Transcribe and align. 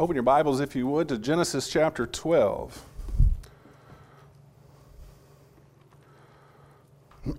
Open 0.00 0.16
your 0.16 0.22
Bibles, 0.22 0.60
if 0.60 0.74
you 0.74 0.86
would, 0.86 1.08
to 1.08 1.18
Genesis 1.18 1.68
chapter 1.68 2.06
12. 2.06 2.86
the 7.26 7.34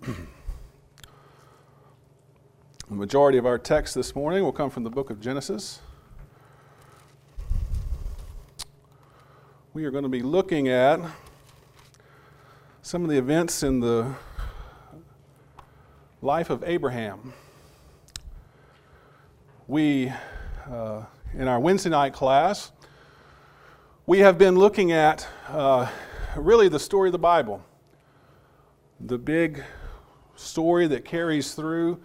majority 2.88 3.39
of 3.39 3.47
our 3.47 3.58
text 3.58 3.96
this 3.96 4.13
morning 4.16 4.44
will 4.44 4.52
come 4.52 4.70
from 4.70 4.84
the 4.84 4.92
book 4.92 5.10
of 5.10 5.20
Genesis. 5.20 5.79
We 9.74 9.84
are 9.86 9.90
going 9.90 10.04
to 10.04 10.08
be 10.08 10.22
looking 10.22 10.68
at 10.68 11.00
some 12.84 13.04
of 13.04 13.10
the 13.10 13.18
events 13.18 13.64
in 13.64 13.80
the 13.80 14.14
life 16.22 16.52
of 16.52 16.64
Abraham. 16.64 17.34
We, 19.68 20.14
uh, 20.70 21.05
in 21.34 21.48
our 21.48 21.60
Wednesday 21.60 21.90
night 21.90 22.14
class, 22.14 22.72
we 24.05 24.20
have 24.20 24.38
been 24.38 24.55
looking 24.55 24.92
at 24.92 25.28
uh, 25.48 25.88
really 26.36 26.68
the 26.68 26.80
story 26.80 27.08
of 27.08 27.14
the 27.14 27.20
Bible, 27.20 27.64
the 29.00 29.18
big 29.18 29.64
story 30.36 30.88
that 30.88 31.05
carries 31.05 31.54
through 31.54 32.00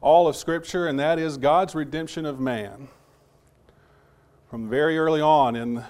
all 0.00 0.26
of 0.26 0.34
Scripture, 0.34 0.88
and 0.88 0.98
that 0.98 1.18
is 1.18 1.36
God's 1.36 1.74
redemption 1.74 2.26
of 2.26 2.40
man. 2.40 2.88
From 4.50 4.68
very 4.68 4.98
early 4.98 5.20
on 5.20 5.54
in, 5.54 5.84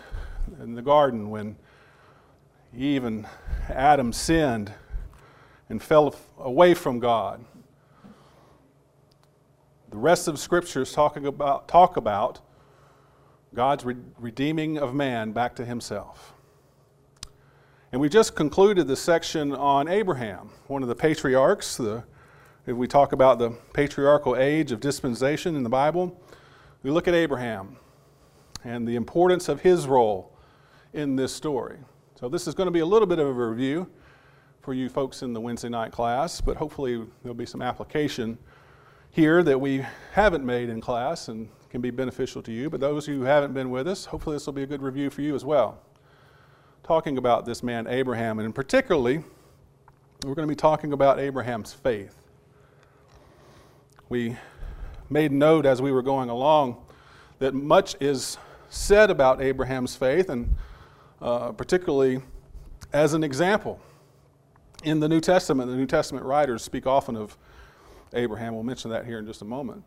in 0.62 0.74
the 0.74 0.83
garden, 0.83 1.30
when 1.30 1.56
Eve 2.77 3.05
and 3.05 3.27
Adam 3.70 4.12
sinned 4.12 4.72
and 5.70 5.83
fell 5.83 6.14
away 6.38 6.74
from 6.74 6.98
God. 6.98 7.42
The 9.88 9.97
rest 9.97 10.28
of 10.28 10.38
Scriptures 10.38 10.92
talking 10.92 11.27
about, 11.27 11.69
talk 11.69 11.97
about 11.97 12.41
God's 13.56 13.87
re- 13.87 13.96
redeeming 14.19 14.77
of 14.77 14.95
man 14.95 15.33
back 15.33 15.56
to 15.56 15.64
himself. 15.64 16.34
And 17.91 17.98
we 18.03 18.11
just 18.11 18.36
concluded 18.36 18.86
the 18.86 18.97
section 18.97 19.55
on 19.55 19.89
Abraham, 19.89 20.50
one 20.67 20.83
of 20.83 20.91
the 20.91 20.94
patriarchs. 20.94 21.78
The, 21.78 22.05
if 22.67 22.77
we 22.77 22.86
talk 22.86 23.12
about 23.12 23.39
the 23.39 23.53
patriarchal 23.72 24.36
age 24.36 24.72
of 24.72 24.80
dispensation 24.80 25.56
in 25.56 25.62
the 25.62 25.70
Bible, 25.70 26.20
we 26.83 26.91
look 26.91 27.08
at 27.08 27.14
Abraham 27.14 27.78
and 28.62 28.86
the 28.86 28.95
importance 28.95 29.48
of 29.48 29.62
his 29.62 29.86
role 29.86 30.36
in 30.92 31.17
this 31.17 31.33
story. 31.33 31.78
So, 32.20 32.28
this 32.28 32.47
is 32.47 32.55
going 32.55 32.67
to 32.67 32.73
be 32.73 32.80
a 32.80 32.86
little 32.86 33.08
bit 33.08 33.19
of 33.19 33.27
a 33.27 33.33
review 33.33 33.89
for 34.61 34.75
you 34.75 34.91
folks 34.91 35.23
in 35.23 35.33
the 35.33 35.41
Wednesday 35.41 35.70
night 35.70 35.92
class, 35.92 36.42
but 36.42 36.58
hopefully 36.58 37.02
there'll 37.23 37.34
be 37.34 37.47
some 37.47 37.62
application 37.62 38.36
here 39.12 39.42
that 39.42 39.58
we 39.58 39.83
haven't 40.12 40.45
made 40.45 40.69
in 40.69 40.78
class 40.78 41.28
and 41.28 41.48
can 41.77 41.82
be 41.82 41.91
beneficial 41.91 42.42
to 42.42 42.50
you. 42.50 42.70
But 42.70 42.80
those 42.80 43.05
who 43.05 43.22
haven't 43.22 43.52
been 43.52 43.70
with 43.70 43.86
us, 43.86 44.06
hopefully 44.06 44.36
this 44.36 44.46
will 44.46 44.55
be 44.55 44.62
a 44.62 44.66
good 44.66 44.80
review 44.80 45.10
for 45.10 45.20
you 45.20 45.34
as 45.34 45.44
well. 45.44 45.78
Talking 46.83 47.18
about 47.18 47.44
this 47.44 47.62
man, 47.62 47.86
Abraham, 47.86 48.38
and 48.38 48.55
particularly, 48.55 49.22
we're 50.24 50.34
going 50.34 50.48
to 50.48 50.50
be 50.50 50.56
talking 50.56 50.94
about 50.94 51.18
Abraham's 51.18 51.74
faith. 51.74 52.16
We 54.08 54.38
made 55.10 55.33
note 55.33 55.66
as 55.66 55.83
we 55.83 55.92
were 55.92 56.00
going 56.00 56.30
along 56.30 56.83
that 57.41 57.52
much 57.52 57.94
is 58.00 58.38
said 58.70 59.11
about 59.11 59.42
Abraham's 59.42 59.94
faith, 59.94 60.30
and 60.30 60.56
uh, 61.20 61.52
particularly 61.52 62.22
as 62.94 63.12
an 63.12 63.22
example. 63.22 63.78
In 64.83 65.00
the 65.00 65.11
New 65.11 65.20
Testament, 65.20 65.70
the 65.70 65.77
New 65.77 65.86
Testament 65.86 66.24
writers 66.24 66.62
speak 66.62 66.86
often 66.86 67.16
of 67.16 67.36
Abraham. 68.14 68.55
We'll 68.55 68.62
mention 68.62 68.90
that 68.92 69.05
here 69.05 69.18
in 69.18 69.27
just 69.27 69.42
a 69.42 69.46
moment. 69.46 69.84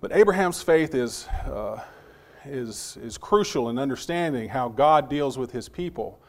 But 0.00 0.12
Abraham's 0.12 0.62
faith 0.62 0.94
is, 0.94 1.26
uh, 1.46 1.80
is, 2.44 2.96
is 3.02 3.18
crucial 3.18 3.68
in 3.68 3.78
understanding 3.78 4.48
how 4.48 4.68
God 4.68 5.08
deals 5.10 5.36
with 5.36 5.50
his 5.50 5.68
people 5.68 6.20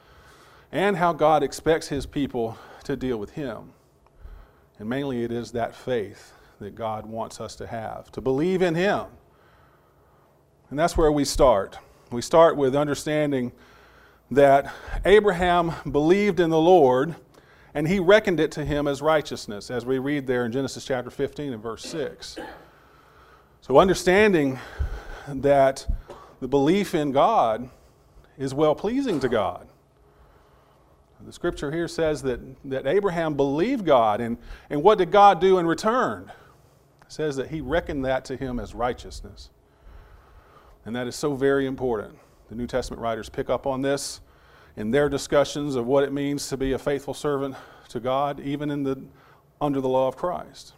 and 0.72 0.98
how 0.98 1.14
God 1.14 1.44
expects 1.44 1.88
his 1.88 2.06
people 2.08 2.58
to 2.86 2.96
deal 2.96 3.18
with 3.18 3.32
him. 3.32 3.74
And 4.80 4.90
mainly 4.90 5.24
it 5.24 5.32
is 5.32 5.52
that 5.52 5.76
faith 5.76 6.34
that 6.60 6.74
God 6.74 7.06
wants 7.06 7.40
us 7.40 7.56
to 7.58 7.68
have, 7.68 8.12
to 8.14 8.22
believe 8.22 8.64
in 8.64 8.74
him. 8.74 9.06
And 10.72 10.80
that's 10.80 10.98
where 10.98 11.12
we 11.12 11.24
start. 11.24 11.78
We 12.12 12.22
start 12.22 12.58
with 12.58 12.76
understanding 12.76 13.52
that 14.32 14.74
Abraham 15.06 15.74
believed 15.92 16.40
in 16.40 16.50
the 16.50 16.60
Lord 16.60 17.16
and 17.76 17.88
he 17.88 18.00
reckoned 18.00 18.40
it 18.40 18.52
to 18.54 18.66
him 18.66 18.88
as 18.88 19.00
righteousness, 19.00 19.70
as 19.70 19.86
we 19.86 20.00
read 20.00 20.26
there 20.26 20.44
in 20.44 20.52
Genesis 20.52 20.86
chapter 20.86 21.12
15 21.12 21.54
and 21.54 21.62
verse 21.62 21.86
6. 21.86 22.38
So, 23.62 23.78
understanding 23.78 24.60
that 25.28 25.88
the 26.40 26.48
belief 26.48 26.96
in 26.96 27.12
God 27.12 27.70
is 28.38 28.54
well 28.54 28.74
pleasing 28.74 29.20
to 29.20 29.30
God. 29.30 29.68
The 31.22 31.34
scripture 31.34 31.70
here 31.70 31.90
says 31.90 32.22
that, 32.24 32.40
that 32.66 32.88
Abraham 32.88 33.36
believed 33.36 33.86
God, 33.86 34.22
and, 34.22 34.38
and 34.70 34.82
what 34.82 34.98
did 34.98 35.12
God 35.12 35.42
do 35.42 35.60
in 35.60 35.68
return? 35.68 36.32
It 37.02 37.12
says 37.12 37.36
that 37.36 37.50
he 37.50 37.60
reckoned 37.60 38.06
that 38.06 38.24
to 38.26 38.38
him 38.38 38.60
as 38.60 38.74
righteousness. 38.74 39.50
And 40.86 40.96
that 40.96 41.08
is 41.08 41.16
so 41.16 41.36
very 41.36 41.68
important. 41.68 42.18
The 42.48 42.56
New 42.56 42.68
Testament 42.68 43.02
writers 43.02 43.28
pick 43.28 43.50
up 43.50 43.68
on 43.68 43.82
this 43.82 44.22
in 44.78 44.92
their 44.92 45.10
discussions 45.10 45.76
of 45.76 45.86
what 45.86 46.06
it 46.06 46.14
means 46.14 46.48
to 46.48 46.58
be 46.58 46.72
a 46.72 46.80
faithful 46.80 47.14
servant 47.14 47.56
to 47.90 48.00
God, 48.00 48.40
even 48.40 48.72
in 48.72 48.84
the, 48.84 49.04
under 49.60 49.82
the 49.82 49.90
law 49.90 50.08
of 50.08 50.16
Christ. 50.16 50.74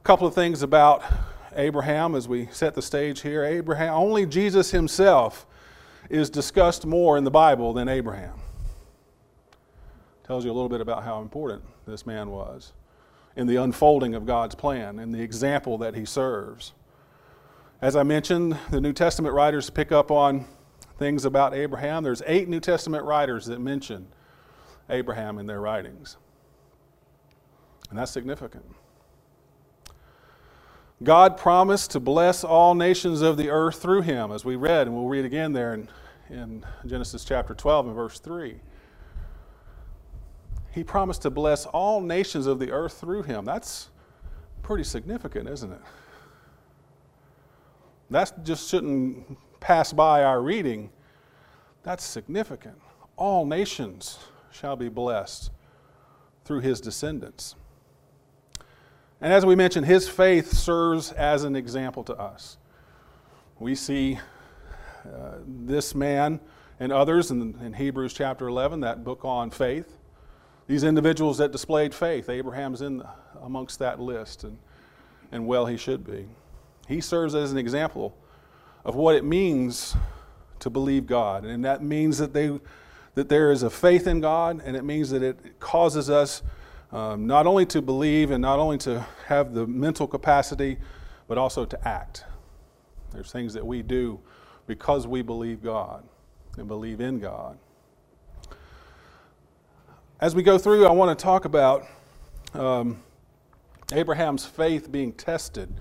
A 0.00 0.02
couple 0.02 0.26
of 0.26 0.34
things 0.34 0.62
about 0.62 1.04
Abraham 1.54 2.14
as 2.14 2.26
we 2.26 2.48
set 2.50 2.74
the 2.74 2.80
stage 2.80 3.20
here. 3.20 3.44
Abraham, 3.44 3.92
only 3.92 4.24
Jesus 4.24 4.70
himself 4.70 5.46
is 6.08 6.30
discussed 6.30 6.86
more 6.86 7.18
in 7.18 7.24
the 7.24 7.30
Bible 7.30 7.74
than 7.74 7.86
Abraham. 7.86 8.40
Tells 10.24 10.46
you 10.46 10.50
a 10.50 10.54
little 10.54 10.70
bit 10.70 10.80
about 10.80 11.04
how 11.04 11.20
important 11.20 11.62
this 11.86 12.06
man 12.06 12.30
was 12.30 12.72
in 13.36 13.46
the 13.46 13.56
unfolding 13.56 14.14
of 14.14 14.24
God's 14.24 14.54
plan 14.54 14.98
and 14.98 15.14
the 15.14 15.20
example 15.20 15.76
that 15.78 15.94
he 15.94 16.06
serves. 16.06 16.72
As 17.82 17.94
I 17.94 18.02
mentioned, 18.02 18.56
the 18.70 18.80
New 18.80 18.94
Testament 18.94 19.34
writers 19.34 19.68
pick 19.68 19.92
up 19.92 20.10
on 20.10 20.46
things 20.98 21.26
about 21.26 21.52
Abraham. 21.54 22.02
There's 22.02 22.22
eight 22.26 22.48
New 22.48 22.60
Testament 22.60 23.04
writers 23.04 23.44
that 23.46 23.60
mention 23.60 24.08
Abraham 24.88 25.38
in 25.38 25.46
their 25.46 25.60
writings. 25.60 26.16
And 27.90 27.98
that's 27.98 28.10
significant. 28.10 28.64
God 31.02 31.38
promised 31.38 31.92
to 31.92 32.00
bless 32.00 32.44
all 32.44 32.74
nations 32.74 33.22
of 33.22 33.38
the 33.38 33.48
earth 33.48 33.80
through 33.80 34.02
him, 34.02 34.30
as 34.30 34.44
we 34.44 34.56
read, 34.56 34.86
and 34.86 34.94
we'll 34.94 35.08
read 35.08 35.24
again 35.24 35.52
there 35.52 35.72
in, 35.72 35.88
in 36.28 36.64
Genesis 36.84 37.24
chapter 37.24 37.54
12 37.54 37.86
and 37.86 37.94
verse 37.94 38.18
3. 38.20 38.56
He 40.72 40.84
promised 40.84 41.22
to 41.22 41.30
bless 41.30 41.64
all 41.64 42.02
nations 42.02 42.46
of 42.46 42.58
the 42.58 42.70
earth 42.70 43.00
through 43.00 43.22
him. 43.22 43.46
That's 43.46 43.88
pretty 44.62 44.84
significant, 44.84 45.48
isn't 45.48 45.72
it? 45.72 45.80
That 48.10 48.44
just 48.44 48.68
shouldn't 48.68 49.38
pass 49.58 49.92
by 49.94 50.22
our 50.22 50.42
reading. 50.42 50.90
That's 51.82 52.04
significant. 52.04 52.78
All 53.16 53.46
nations 53.46 54.18
shall 54.52 54.76
be 54.76 54.90
blessed 54.90 55.50
through 56.44 56.60
his 56.60 56.80
descendants. 56.80 57.54
And 59.20 59.32
as 59.32 59.44
we 59.44 59.54
mentioned, 59.54 59.86
his 59.86 60.08
faith 60.08 60.52
serves 60.52 61.12
as 61.12 61.44
an 61.44 61.54
example 61.54 62.02
to 62.04 62.14
us. 62.14 62.56
We 63.58 63.74
see 63.74 64.18
uh, 65.04 65.36
this 65.46 65.94
man 65.94 66.40
and 66.78 66.90
others 66.90 67.30
in, 67.30 67.54
in 67.62 67.74
Hebrews 67.74 68.14
chapter 68.14 68.48
11, 68.48 68.80
that 68.80 69.04
book 69.04 69.24
on 69.24 69.50
faith. 69.50 69.98
These 70.66 70.84
individuals 70.84 71.38
that 71.38 71.52
displayed 71.52 71.94
faith, 71.94 72.30
Abraham's 72.30 72.80
in 72.80 72.98
the, 72.98 73.08
amongst 73.42 73.78
that 73.80 74.00
list, 74.00 74.44
and, 74.44 74.58
and 75.30 75.46
well, 75.46 75.66
he 75.66 75.76
should 75.76 76.04
be. 76.04 76.26
He 76.88 77.02
serves 77.02 77.34
as 77.34 77.52
an 77.52 77.58
example 77.58 78.16
of 78.84 78.94
what 78.94 79.14
it 79.14 79.24
means 79.24 79.94
to 80.60 80.70
believe 80.70 81.06
God. 81.06 81.44
And 81.44 81.64
that 81.64 81.82
means 81.82 82.18
that, 82.18 82.32
they, 82.32 82.58
that 83.14 83.28
there 83.28 83.52
is 83.52 83.62
a 83.62 83.70
faith 83.70 84.06
in 84.06 84.20
God, 84.20 84.62
and 84.64 84.76
it 84.76 84.84
means 84.84 85.10
that 85.10 85.22
it 85.22 85.60
causes 85.60 86.08
us 86.08 86.42
um, 86.92 87.26
not 87.26 87.46
only 87.46 87.66
to 87.66 87.82
believe 87.82 88.30
and 88.30 88.42
not 88.42 88.58
only 88.58 88.78
to 88.78 89.06
have 89.26 89.54
the 89.54 89.66
mental 89.66 90.06
capacity, 90.06 90.78
but 91.28 91.38
also 91.38 91.64
to 91.64 91.88
act. 91.88 92.24
There's 93.12 93.30
things 93.30 93.54
that 93.54 93.66
we 93.66 93.82
do 93.82 94.20
because 94.66 95.06
we 95.06 95.22
believe 95.22 95.62
God 95.62 96.04
and 96.56 96.68
believe 96.68 97.00
in 97.00 97.18
God. 97.20 97.58
As 100.20 100.34
we 100.34 100.42
go 100.42 100.58
through, 100.58 100.86
I 100.86 100.92
want 100.92 101.16
to 101.16 101.22
talk 101.22 101.44
about 101.44 101.86
um, 102.54 103.02
Abraham's 103.92 104.44
faith 104.44 104.90
being 104.92 105.12
tested. 105.12 105.72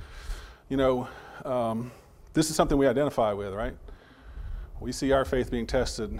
You 0.69 0.77
know, 0.77 1.07
um, 1.45 1.91
this 2.33 2.49
is 2.49 2.55
something 2.55 2.77
we 2.77 2.87
identify 2.87 3.33
with, 3.33 3.53
right? 3.53 3.75
We 4.79 4.91
see 4.91 5.11
our 5.11 5.25
faith 5.25 5.51
being 5.51 5.67
tested 5.67 6.19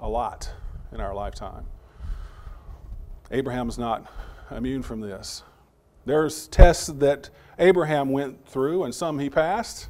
a 0.00 0.08
lot 0.08 0.50
in 0.92 1.00
our 1.00 1.14
lifetime. 1.14 1.64
Abraham's 3.30 3.78
not 3.78 4.10
immune 4.50 4.82
from 4.82 5.00
this. 5.00 5.42
There's 6.04 6.48
tests 6.48 6.88
that 6.88 7.30
Abraham 7.58 8.10
went 8.10 8.46
through, 8.46 8.84
and 8.84 8.94
some 8.94 9.18
he 9.18 9.30
passed, 9.30 9.88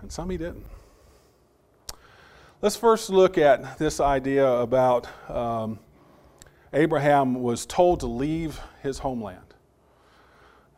and 0.00 0.10
some 0.10 0.30
he 0.30 0.36
didn't. 0.36 0.66
Let's 2.62 2.76
first 2.76 3.08
look 3.08 3.38
at 3.38 3.78
this 3.78 4.00
idea 4.00 4.46
about 4.46 5.08
um, 5.30 5.78
Abraham 6.72 7.42
was 7.42 7.64
told 7.64 8.00
to 8.00 8.06
leave 8.06 8.60
his 8.82 8.98
homeland. 8.98 9.54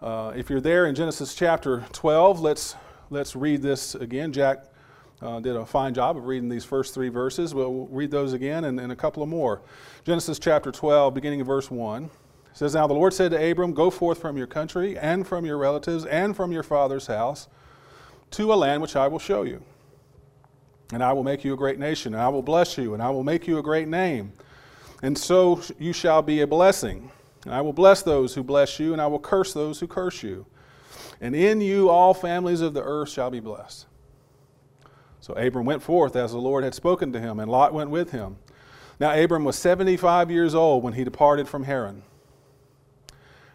Uh, 0.01 0.33
if 0.37 0.51
you're 0.51 0.61
there 0.61 0.87
in 0.87 0.95
Genesis 0.95 1.35
chapter 1.35 1.85
12, 1.93 2.41
let's, 2.41 2.77
let's 3.11 3.35
read 3.35 3.63
this 3.63 3.95
again. 3.95 4.33
Jack 4.33 4.65
uh, 5.23 5.41
did 5.41 5.57
a 5.57 5.65
fine 5.65 5.95
job 5.95 6.17
of 6.17 6.27
reading 6.27 6.49
these 6.49 6.65
first 6.65 6.95
three 6.95 7.09
verses. 7.09 7.55
We'll 7.55 7.87
read 7.87 8.11
those 8.11 8.33
again 8.33 8.65
and, 8.65 8.81
and 8.81 8.93
a 8.93 8.97
couple 8.97 9.23
of 9.23 9.29
more. 9.29 9.63
Genesis 10.05 10.39
chapter 10.39 10.73
12, 10.73 11.15
beginning 11.15 11.41
of 11.41 11.47
verse 11.47 11.71
1. 11.71 12.11
Says, 12.55 12.75
Now 12.75 12.87
the 12.87 12.95
Lord 12.95 13.15
said 13.15 13.31
to 13.31 13.51
Abram, 13.51 13.73
Go 13.73 13.91
forth 13.91 14.21
from 14.21 14.37
your 14.37 14.47
country 14.47 14.99
and 14.99 15.27
from 15.27 15.47
your 15.47 15.57
relatives 15.59 16.05
and 16.05 16.37
from 16.37 16.53
your 16.53 16.63
father's 16.63 17.07
house 17.07 17.49
to 18.33 18.53
a 18.53 18.57
land 18.57 18.83
which 18.83 18.97
I 18.97 19.09
will 19.09 19.19
show 19.19 19.43
you. 19.45 19.63
And 20.93 21.03
I 21.03 21.13
will 21.13 21.25
make 21.25 21.45
you 21.45 21.55
a 21.55 21.57
great 21.57 21.79
nation, 21.79 22.13
and 22.13 22.23
I 22.23 22.29
will 22.29 22.43
bless 22.43 22.77
you, 22.77 22.93
and 22.93 23.03
I 23.03 23.09
will 23.09 23.25
make 23.25 23.47
you 23.47 23.59
a 23.59 23.63
great 23.63 23.89
name. 23.89 24.33
And 25.03 25.17
so 25.17 25.63
you 25.79 25.93
shall 25.93 26.21
be 26.21 26.43
a 26.43 26.47
blessing. 26.47 27.11
And 27.45 27.55
I 27.55 27.61
will 27.61 27.73
bless 27.73 28.03
those 28.03 28.35
who 28.35 28.43
bless 28.43 28.79
you, 28.79 28.93
and 28.93 29.01
I 29.01 29.07
will 29.07 29.19
curse 29.19 29.53
those 29.53 29.81
who 29.81 29.87
curse 29.87 30.23
you. 30.23 30.47
And 31.21 31.35
in 31.35 31.61
you 31.61 31.89
all 31.89 32.13
families 32.13 32.61
of 32.61 32.75
the 32.75 32.83
earth 32.83 33.09
shall 33.09 33.31
be 33.31 33.41
blessed. 33.41 33.87
So 35.23 35.33
Abram 35.33 35.65
went 35.65 35.83
forth 35.83 36.15
as 36.15 36.33
the 36.33 36.39
Lord 36.39 36.65
had 36.65 36.75
spoken 36.75 37.11
to 37.15 37.21
him, 37.21 37.41
and 37.41 37.51
Lot 37.51 37.73
went 37.73 37.89
with 37.89 38.11
him. 38.11 38.37
Now 39.01 39.19
Abram 39.19 39.45
was 39.45 39.57
75 39.57 40.31
years 40.31 40.55
old 40.55 40.85
when 40.85 40.93
he 40.93 41.03
departed 41.03 41.49
from 41.49 41.65
Haran. 41.65 42.03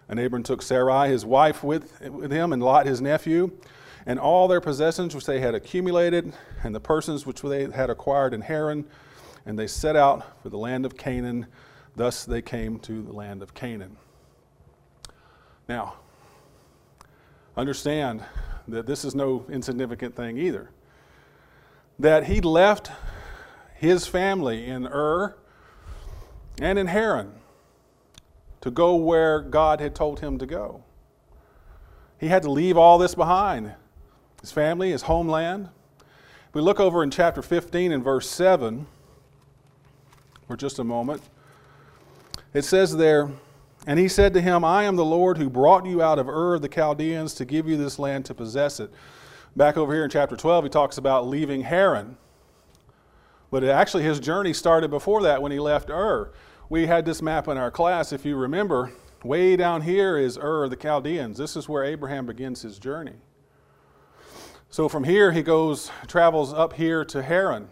And 0.10 0.20
Abram 0.20 0.42
took 0.42 0.64
Sarai, 0.64 1.10
his 1.10 1.24
wife, 1.24 1.64
with, 1.64 2.02
with 2.02 2.32
him, 2.32 2.52
and 2.52 2.64
Lot, 2.64 2.88
his 2.88 3.02
nephew, 3.02 3.52
and 4.08 4.20
all 4.20 4.48
their 4.48 4.62
possessions 4.62 5.14
which 5.14 5.28
they 5.28 5.40
had 5.40 5.54
accumulated, 5.54 6.34
and 6.64 6.74
the 6.74 6.80
persons 6.80 7.28
which 7.28 7.44
they 7.44 7.70
had 7.70 7.92
acquired 7.92 8.34
in 8.34 8.42
Haran, 8.42 8.86
and 9.46 9.60
they 9.60 9.68
set 9.68 9.96
out 9.96 10.42
for 10.42 10.50
the 10.50 10.58
land 10.58 10.88
of 10.88 10.98
Canaan 10.98 11.46
Thus 11.98 12.26
they 12.26 12.44
came 12.44 12.78
to 12.82 13.02
the 13.02 13.12
land 13.12 13.42
of 13.42 13.56
Canaan. 13.56 13.98
Now, 15.68 15.96
understand 17.58 18.24
that 18.68 18.86
this 18.86 19.04
is 19.04 19.16
no 19.16 19.46
insignificant 19.50 20.16
thing 20.16 20.38
either. 20.38 20.70
That 22.00 22.26
he 22.26 22.42
left 22.42 22.92
his 23.76 24.08
family 24.08 24.66
in 24.66 24.88
Ur 24.88 25.36
and 26.62 26.78
in 26.78 26.88
Haran 26.88 27.34
to 28.62 28.72
go 28.72 28.96
where 28.96 29.42
God 29.42 29.80
had 29.80 29.96
told 29.96 30.20
him 30.20 30.38
to 30.40 30.46
go. 30.46 30.84
He 32.20 32.28
had 32.28 32.44
to 32.44 32.52
leave 32.52 32.78
all 32.78 32.98
this 32.98 33.16
behind 33.16 33.74
his 34.42 34.52
family, 34.52 34.92
his 34.92 35.04
homeland. 35.04 35.70
We 36.54 36.62
look 36.62 36.80
over 36.80 37.04
in 37.04 37.12
chapter 37.12 37.42
15 37.42 37.92
and 37.92 38.04
verse 38.04 38.30
7 38.30 38.88
for 40.48 40.56
just 40.56 40.80
a 40.80 40.84
moment. 40.84 41.22
It 42.54 42.64
says 42.64 42.96
there, 42.96 43.30
and 43.86 44.00
he 44.00 44.08
said 44.08 44.34
to 44.34 44.42
him, 44.42 44.64
I 44.64 44.84
am 44.84 44.96
the 44.96 45.06
Lord 45.06 45.38
who 45.38 45.50
brought 45.50 45.86
you 45.86 46.02
out 46.02 46.18
of 46.18 46.28
Ur 46.28 46.56
of 46.56 46.62
the 46.62 46.70
Chaldeans 46.70 47.34
to 47.36 47.46
give 47.46 47.68
you 47.68 47.78
this 47.78 48.00
land 48.00 48.26
to 48.26 48.34
possess 48.34 48.80
it. 48.80 48.92
Back 49.56 49.78
over 49.78 49.94
here 49.94 50.04
in 50.04 50.10
chapter 50.10 50.36
12, 50.36 50.66
he 50.66 50.70
talks 50.70 50.98
about 50.98 51.28
leaving 51.28 51.62
Haran. 51.62 52.18
But 53.50 53.64
actually, 53.64 54.04
his 54.04 54.20
journey 54.20 54.54
started 54.54 54.92
before 54.92 55.22
that 55.24 55.42
when 55.42 55.52
he 55.52 55.60
left 55.60 55.90
Ur. 55.90 56.32
We 56.70 56.86
had 56.86 57.06
this 57.06 57.22
map 57.22 57.48
in 57.48 57.58
our 57.58 57.72
class, 57.72 58.12
if 58.12 58.26
you 58.26 58.36
remember. 58.36 58.92
Way 59.24 59.56
down 59.56 59.82
here 59.82 60.18
is 60.18 60.38
Ur 60.38 60.68
the 60.68 60.76
Chaldeans. 60.76 61.38
This 61.38 61.56
is 61.56 61.68
where 61.68 61.84
Abraham 61.84 62.26
begins 62.26 62.62
his 62.62 62.78
journey. 62.78 63.16
So 64.70 64.90
from 64.90 65.06
here, 65.06 65.32
he 65.32 65.42
goes, 65.42 65.90
travels 66.08 66.54
up 66.54 66.74
here 66.74 67.06
to 67.06 67.24
Haran. 67.24 67.70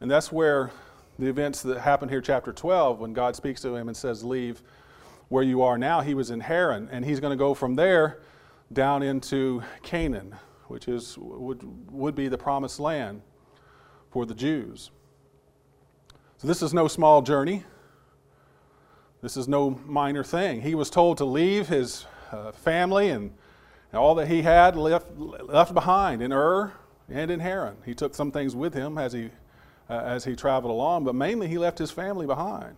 And 0.00 0.10
that's 0.10 0.32
where 0.32 0.72
the 1.18 1.28
events 1.28 1.62
that 1.62 1.78
happened 1.78 2.10
here, 2.10 2.20
chapter 2.20 2.52
12, 2.52 2.98
when 2.98 3.12
God 3.12 3.36
speaks 3.36 3.60
to 3.62 3.76
him 3.76 3.86
and 3.86 3.96
says, 3.96 4.24
Leave 4.24 4.62
where 5.28 5.44
you 5.44 5.62
are 5.62 5.78
now, 5.78 6.00
he 6.00 6.14
was 6.14 6.30
in 6.30 6.40
Haran, 6.40 6.88
and 6.90 7.04
he's 7.04 7.20
going 7.20 7.30
to 7.30 7.36
go 7.36 7.54
from 7.54 7.76
there 7.76 8.20
down 8.72 9.02
into 9.02 9.62
Canaan, 9.82 10.34
which 10.72 10.88
is, 10.88 11.18
would, 11.18 11.62
would 11.92 12.14
be 12.14 12.28
the 12.28 12.38
promised 12.38 12.80
land 12.80 13.20
for 14.10 14.24
the 14.24 14.34
Jews. 14.34 14.90
So 16.38 16.48
this 16.48 16.62
is 16.62 16.72
no 16.72 16.88
small 16.88 17.20
journey. 17.20 17.64
This 19.20 19.36
is 19.36 19.46
no 19.46 19.78
minor 19.86 20.24
thing. 20.24 20.62
He 20.62 20.74
was 20.74 20.88
told 20.88 21.18
to 21.18 21.26
leave 21.26 21.68
his 21.68 22.06
uh, 22.32 22.52
family 22.52 23.10
and, 23.10 23.32
and 23.92 24.00
all 24.00 24.14
that 24.14 24.28
he 24.28 24.40
had 24.40 24.74
left, 24.74 25.06
left 25.18 25.74
behind 25.74 26.22
in 26.22 26.32
Ur 26.32 26.72
and 27.10 27.30
in 27.30 27.40
Haran. 27.40 27.76
He 27.84 27.94
took 27.94 28.14
some 28.14 28.32
things 28.32 28.56
with 28.56 28.72
him 28.72 28.96
as 28.96 29.12
he 29.12 29.30
uh, 29.90 30.00
as 30.04 30.24
he 30.24 30.34
traveled 30.34 30.70
along, 30.70 31.04
but 31.04 31.14
mainly 31.14 31.48
he 31.48 31.58
left 31.58 31.78
his 31.78 31.90
family 31.90 32.26
behind. 32.26 32.76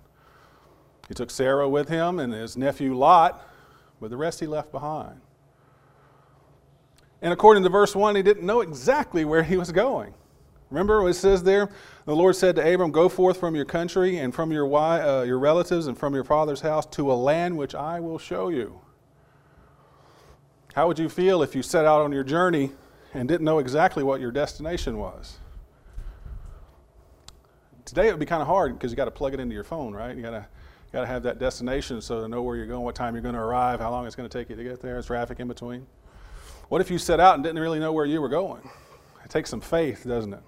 He 1.07 1.15
took 1.15 1.31
Sarah 1.31 1.69
with 1.69 1.89
him 1.89 2.19
and 2.19 2.33
his 2.33 2.57
nephew 2.57 2.97
Lot, 2.97 3.41
but 4.01 4.11
the 4.11 4.17
rest 4.17 4.41
he 4.41 4.47
left 4.47 4.73
behind. 4.73 5.21
And 7.25 7.33
according 7.33 7.63
to 7.63 7.71
verse 7.71 7.97
1, 7.97 8.17
he 8.17 8.23
didn't 8.23 8.45
know 8.45 8.61
exactly 8.61 9.25
where 9.25 9.43
he 9.43 9.57
was 9.57 9.73
going. 9.73 10.13
Remember 10.69 11.03
what 11.03 11.09
it 11.09 11.15
says 11.15 11.43
there? 11.43 11.71
The 12.05 12.15
Lord 12.15 12.37
said 12.37 12.55
to 12.57 12.75
Abram, 12.75 12.91
Go 12.91 13.09
forth 13.09 13.41
from 13.41 13.55
your 13.55 13.65
country 13.65 14.19
and 14.19 14.35
from 14.35 14.53
your, 14.53 14.71
uh, 14.77 15.23
your 15.23 15.39
relatives 15.39 15.87
and 15.87 15.97
from 15.97 16.15
your 16.15 16.25
father's 16.25 16.61
house 16.61 16.85
to 16.87 17.11
a 17.11 17.15
land 17.15 17.57
which 17.57 17.75
I 17.75 17.99
will 17.99 18.19
show 18.19 18.51
you. 18.51 18.79
How 20.75 20.87
would 20.87 20.99
you 20.99 21.09
feel 21.09 21.43
if 21.43 21.55
you 21.55 21.63
set 21.63 21.87
out 21.87 22.03
on 22.03 22.13
your 22.13 22.25
journey 22.25 22.73
and 23.15 23.27
didn't 23.27 23.47
know 23.47 23.59
exactly 23.59 24.03
what 24.03 24.21
your 24.21 24.31
destination 24.31 24.99
was? 24.99 25.39
Today 27.87 28.09
it 28.09 28.11
would 28.11 28.21
be 28.21 28.27
kind 28.27 28.43
of 28.43 28.49
hard 28.49 28.75
because 28.75 28.91
you 28.93 28.99
got 28.99 29.07
to 29.07 29.11
plug 29.11 29.33
it 29.33 29.41
into 29.41 29.55
your 29.55 29.65
phone, 29.65 29.95
right? 29.95 30.15
You 30.15 30.21
got 30.21 30.33
to 30.33 30.47
got 30.93 31.01
to 31.01 31.07
have 31.07 31.23
that 31.23 31.39
destination 31.39 32.03
so 32.03 32.21
to 32.21 32.29
know 32.29 32.43
where 32.43 32.55
you're 32.55 32.67
going, 32.67 32.83
what 32.83 32.95
time 32.95 33.15
you're 33.15 33.23
going 33.23 33.35
to 33.35 33.41
arrive, 33.41 33.81
how 33.81 33.91
long 33.91 34.07
it's 34.07 34.15
going 34.15 34.29
to 34.29 34.39
take 34.39 34.51
you 34.51 34.57
to 34.57 34.63
get 34.63 34.83
there, 34.83 35.01
traffic 35.01 35.41
in 35.41 35.49
between. 35.49 35.87
What 36.75 36.81
if 36.81 36.91
you 36.91 36.99
set 36.99 37.21
out 37.21 37.37
and 37.37 37.45
didn't 37.45 37.61
really 37.61 37.79
know 37.79 37.93
where 37.93 38.05
you 38.05 38.21
were 38.21 38.29
going? 38.29 38.69
It 39.25 39.31
takes 39.31 39.49
some 39.49 39.61
faith, 39.61 40.05
doesn't 40.05 40.35
it? 40.35 40.43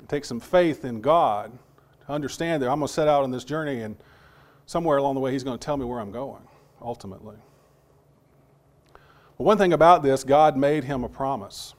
It 0.00 0.08
takes 0.08 0.28
some 0.28 0.38
faith 0.38 0.84
in 0.84 1.00
God 1.00 1.50
to 2.06 2.12
understand 2.12 2.62
that 2.62 2.70
I'm 2.70 2.78
going 2.78 2.86
to 2.86 2.92
set 2.92 3.08
out 3.08 3.24
on 3.24 3.32
this 3.32 3.42
journey 3.42 3.80
and 3.80 3.96
somewhere 4.66 4.98
along 4.98 5.16
the 5.16 5.20
way 5.20 5.32
He's 5.32 5.42
going 5.42 5.58
to 5.58 5.64
tell 5.64 5.76
me 5.76 5.84
where 5.84 5.98
I'm 5.98 6.12
going, 6.12 6.44
ultimately. 6.80 7.34
But 8.92 9.42
one 9.42 9.58
thing 9.58 9.72
about 9.72 10.04
this, 10.04 10.22
God 10.22 10.56
made 10.56 10.84
him 10.84 11.02
a 11.02 11.08
promise. 11.08 11.74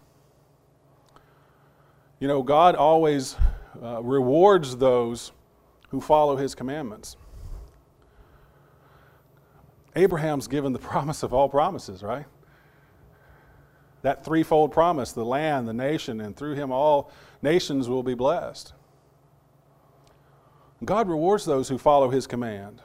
You 2.19 2.27
know, 2.27 2.43
God 2.43 2.75
always 2.75 3.37
uh, 3.81 4.03
rewards 4.03 4.75
those 4.75 5.31
who 5.91 6.01
follow 6.01 6.35
his 6.35 6.53
commandments. 6.53 7.15
Abraham's 9.95 10.49
given 10.49 10.73
the 10.73 10.79
promise 10.91 11.23
of 11.23 11.33
all 11.33 11.47
promises, 11.47 12.03
right? 12.03 12.25
That 14.05 14.23
threefold 14.23 14.71
promise 14.71 15.13
the 15.13 15.25
land, 15.25 15.67
the 15.67 15.73
nation, 15.73 16.21
and 16.21 16.37
through 16.37 16.53
him 16.53 16.71
all 16.71 17.09
nations 17.41 17.89
will 17.89 18.03
be 18.03 18.13
blessed. 18.13 18.71
God 20.83 21.09
rewards 21.09 21.43
those 21.43 21.69
who 21.69 21.79
follow 21.79 22.11
his 22.11 22.27
command. 22.27 22.83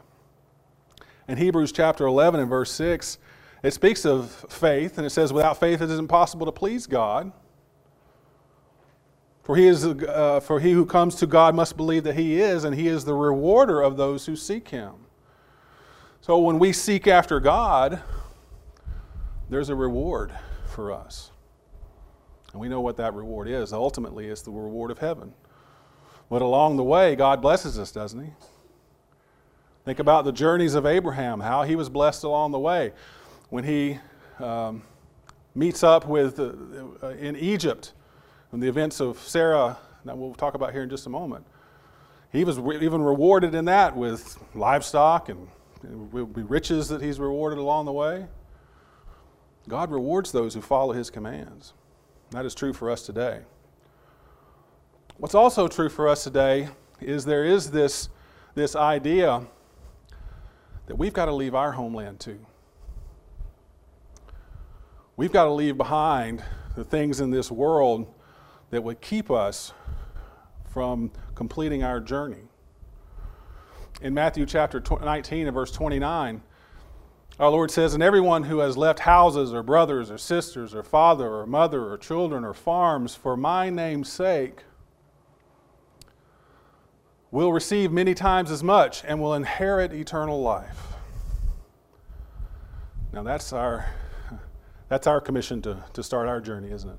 In 1.28 1.36
Hebrews 1.36 1.72
chapter 1.72 2.06
11 2.06 2.40
and 2.40 2.48
verse 2.48 2.70
6, 2.70 3.18
it 3.62 3.74
speaks 3.74 4.06
of 4.06 4.30
faith, 4.48 4.96
and 4.96 5.06
it 5.06 5.10
says, 5.10 5.30
Without 5.30 5.60
faith 5.60 5.82
it 5.82 5.90
is 5.90 5.98
impossible 5.98 6.46
to 6.46 6.52
please 6.52 6.86
God. 6.86 7.30
For 9.42 9.56
he, 9.56 9.66
is, 9.66 9.84
uh, 9.84 10.40
for 10.42 10.58
he 10.58 10.72
who 10.72 10.86
comes 10.86 11.16
to 11.16 11.26
God 11.26 11.54
must 11.54 11.76
believe 11.76 12.04
that 12.04 12.16
he 12.16 12.40
is, 12.40 12.64
and 12.64 12.74
he 12.74 12.88
is 12.88 13.04
the 13.04 13.12
rewarder 13.12 13.82
of 13.82 13.98
those 13.98 14.24
who 14.24 14.36
seek 14.36 14.68
him. 14.68 14.94
So 16.22 16.38
when 16.38 16.58
we 16.58 16.72
seek 16.72 17.06
after 17.06 17.40
God, 17.40 18.02
there's 19.50 19.68
a 19.68 19.74
reward 19.74 20.32
for 20.80 20.92
us. 20.92 21.30
And 22.52 22.60
we 22.60 22.66
know 22.66 22.80
what 22.80 22.96
that 22.96 23.12
reward 23.12 23.48
is. 23.48 23.70
Ultimately, 23.74 24.28
it's 24.28 24.40
the 24.40 24.50
reward 24.50 24.90
of 24.90 24.96
heaven. 24.96 25.34
But 26.30 26.40
along 26.40 26.78
the 26.78 26.82
way, 26.82 27.16
God 27.16 27.42
blesses 27.42 27.78
us, 27.78 27.92
doesn't 27.92 28.24
he? 28.24 28.30
Think 29.84 29.98
about 29.98 30.24
the 30.24 30.32
journeys 30.32 30.74
of 30.74 30.86
Abraham, 30.86 31.40
how 31.40 31.64
he 31.64 31.76
was 31.76 31.90
blessed 31.90 32.24
along 32.24 32.52
the 32.52 32.58
way. 32.58 32.92
When 33.50 33.64
he 33.64 33.98
um, 34.38 34.82
meets 35.54 35.82
up 35.82 36.06
with, 36.06 36.40
uh, 36.40 36.52
uh 37.02 37.08
in 37.10 37.36
Egypt, 37.36 37.92
and 38.50 38.62
the 38.62 38.68
events 38.68 39.00
of 39.00 39.18
Sarah 39.18 39.76
that 40.06 40.16
we'll 40.16 40.34
talk 40.34 40.54
about 40.54 40.72
here 40.72 40.82
in 40.82 40.88
just 40.88 41.06
a 41.06 41.10
moment. 41.10 41.44
He 42.32 42.42
was 42.44 42.58
re- 42.58 42.80
even 42.80 43.02
rewarded 43.02 43.54
in 43.54 43.66
that 43.66 43.94
with 43.94 44.42
livestock 44.54 45.28
and, 45.28 45.46
and 45.82 46.50
riches 46.50 46.88
that 46.88 47.02
he's 47.02 47.20
rewarded 47.20 47.58
along 47.58 47.84
the 47.84 47.92
way. 47.92 48.28
God 49.68 49.90
rewards 49.90 50.32
those 50.32 50.54
who 50.54 50.60
follow 50.60 50.92
his 50.92 51.10
commands. 51.10 51.74
That 52.30 52.46
is 52.46 52.54
true 52.54 52.72
for 52.72 52.90
us 52.90 53.02
today. 53.02 53.40
What's 55.16 55.34
also 55.34 55.68
true 55.68 55.88
for 55.88 56.08
us 56.08 56.24
today 56.24 56.68
is 57.00 57.24
there 57.24 57.44
is 57.44 57.70
this, 57.70 58.08
this 58.54 58.74
idea 58.74 59.42
that 60.86 60.96
we've 60.96 61.12
got 61.12 61.26
to 61.26 61.34
leave 61.34 61.54
our 61.54 61.72
homeland 61.72 62.20
too. 62.20 62.44
We've 65.16 65.32
got 65.32 65.44
to 65.44 65.52
leave 65.52 65.76
behind 65.76 66.42
the 66.74 66.84
things 66.84 67.20
in 67.20 67.30
this 67.30 67.50
world 67.50 68.06
that 68.70 68.82
would 68.82 69.00
keep 69.00 69.30
us 69.30 69.72
from 70.72 71.10
completing 71.34 71.82
our 71.82 72.00
journey. 72.00 72.44
In 74.00 74.14
Matthew 74.14 74.46
chapter 74.46 74.82
19 74.90 75.46
and 75.46 75.54
verse 75.54 75.70
29, 75.72 76.42
our 77.40 77.50
Lord 77.50 77.70
says, 77.70 77.94
And 77.94 78.02
everyone 78.02 78.44
who 78.44 78.58
has 78.58 78.76
left 78.76 79.00
houses 79.00 79.54
or 79.54 79.62
brothers 79.62 80.10
or 80.10 80.18
sisters 80.18 80.74
or 80.74 80.82
father 80.82 81.26
or 81.26 81.46
mother 81.46 81.90
or 81.90 81.96
children 81.96 82.44
or 82.44 82.52
farms 82.52 83.14
for 83.14 83.34
my 83.34 83.70
name's 83.70 84.12
sake 84.12 84.64
will 87.30 87.50
receive 87.50 87.90
many 87.90 88.12
times 88.12 88.50
as 88.50 88.62
much 88.62 89.02
and 89.06 89.22
will 89.22 89.32
inherit 89.32 89.90
eternal 89.94 90.42
life. 90.42 90.82
Now 93.12 93.22
that's 93.22 93.54
our 93.54 93.88
that's 94.90 95.06
our 95.06 95.20
commission 95.20 95.62
to, 95.62 95.82
to 95.94 96.02
start 96.02 96.28
our 96.28 96.40
journey, 96.40 96.70
isn't 96.72 96.90
it? 96.90 96.98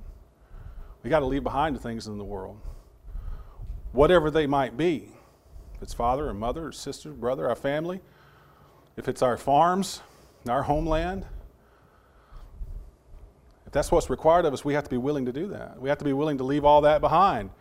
We 1.04 1.10
got 1.10 1.20
to 1.20 1.26
leave 1.26 1.44
behind 1.44 1.76
the 1.76 1.80
things 1.80 2.08
in 2.08 2.18
the 2.18 2.24
world. 2.24 2.60
Whatever 3.92 4.32
they 4.32 4.48
might 4.48 4.76
be. 4.76 5.10
If 5.76 5.84
it's 5.84 5.94
father 5.94 6.30
or 6.30 6.34
mother 6.34 6.68
or 6.68 6.72
sister, 6.72 7.12
brother, 7.12 7.50
our 7.50 7.56
family, 7.56 8.00
if 8.96 9.10
it's 9.10 9.22
our 9.22 9.36
farms, 9.36 10.02
our 10.50 10.64
homeland, 10.64 11.26
if 13.66 13.72
that's 13.72 13.92
what's 13.92 14.10
required 14.10 14.46
of 14.46 14.54
us, 14.54 14.66
we 14.66 14.74
have 14.74 14.84
to 14.84 14.90
be 14.90 14.98
willing 14.98 15.26
to 15.26 15.32
do 15.32 15.48
that. 15.48 15.80
We 15.80 15.90
have 15.90 15.98
to 16.00 16.06
be 16.06 16.14
willing 16.14 16.38
to 16.40 16.44
leave 16.44 16.66
all 16.66 16.82
that 16.82 17.00
behind. 17.00 17.52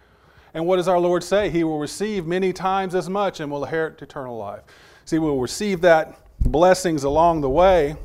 And 0.55 0.67
what 0.67 0.77
does 0.77 0.89
our 0.89 0.99
Lord 0.99 1.23
say? 1.23 1.51
He 1.51 1.63
will 1.63 1.79
receive 1.79 2.27
many 2.27 2.53
times 2.53 2.95
as 2.95 3.09
much 3.09 3.39
and 3.39 3.51
will 3.53 3.65
inherit 3.65 4.03
eternal 4.03 4.37
life. 4.37 4.63
See, 5.05 5.19
we'll 5.19 5.39
receive 5.39 5.81
that 5.83 6.19
blessings 6.41 7.05
along 7.05 7.43
the 7.43 7.51
way 7.51 7.97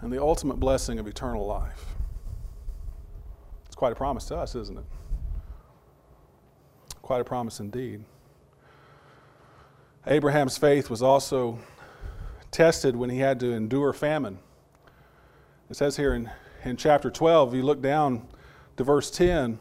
and 0.00 0.12
the 0.12 0.20
ultimate 0.20 0.58
blessing 0.58 0.98
of 0.98 1.06
eternal 1.06 1.46
life. 1.46 1.84
It's 3.66 3.76
quite 3.76 3.92
a 3.92 3.96
promise 3.96 4.24
to 4.26 4.36
us, 4.36 4.54
isn't 4.54 4.78
it? 4.78 4.84
Quite 7.02 7.20
a 7.20 7.24
promise 7.24 7.60
indeed. 7.60 8.02
Abraham's 10.06 10.58
faith 10.58 10.90
was 10.90 11.02
also 11.02 11.58
tested 12.50 12.96
when 12.96 13.10
he 13.10 13.18
had 13.18 13.40
to 13.40 13.52
endure 13.52 13.92
famine. 13.92 14.38
It 15.70 15.76
says 15.76 15.96
here 15.96 16.14
in, 16.14 16.30
in 16.64 16.76
chapter 16.76 17.10
12, 17.10 17.50
if 17.50 17.56
you 17.56 17.62
look 17.62 17.82
down 17.82 18.26
to 18.76 18.84
verse 18.84 19.10
10, 19.10 19.58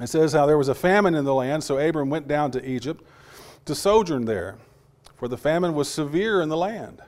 it 0.00 0.06
says 0.06 0.32
how 0.32 0.46
there 0.46 0.56
was 0.56 0.68
a 0.68 0.74
famine 0.74 1.14
in 1.14 1.24
the 1.24 1.34
land, 1.34 1.62
so 1.62 1.78
Abram 1.78 2.08
went 2.08 2.26
down 2.26 2.50
to 2.52 2.68
Egypt 2.68 3.04
to 3.66 3.74
sojourn 3.74 4.24
there, 4.24 4.56
for 5.16 5.28
the 5.28 5.36
famine 5.36 5.74
was 5.74 5.88
severe 5.88 6.40
in 6.40 6.48
the 6.48 6.56
land. 6.56 7.02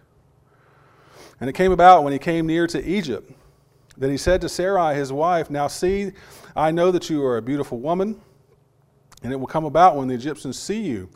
And 1.41 1.49
it 1.49 1.55
came 1.55 1.73
about 1.73 2.05
when 2.05 2.13
he 2.13 2.19
came 2.19 2.47
near 2.47 2.67
to 2.67 2.85
Egypt 2.85 3.33
that 3.97 4.11
he 4.11 4.17
said 4.17 4.41
to 4.43 4.49
Sarai 4.49 4.95
his 4.95 5.13
wife, 5.13 5.51
Now 5.51 5.67
see, 5.67 6.13
I 6.55 6.71
know 6.71 6.91
that 6.91 7.09
you 7.09 7.25
are 7.25 7.39
a 7.39 7.43
beautiful 7.43 7.81
woman, 7.81 8.21
and 9.23 9.33
it 9.33 9.37
will 9.37 9.47
come 9.47 9.65
about 9.65 9.97
when 9.97 10.09
the 10.09 10.15
Egyptians 10.15 10.59
see 10.59 10.83
you 10.83 11.09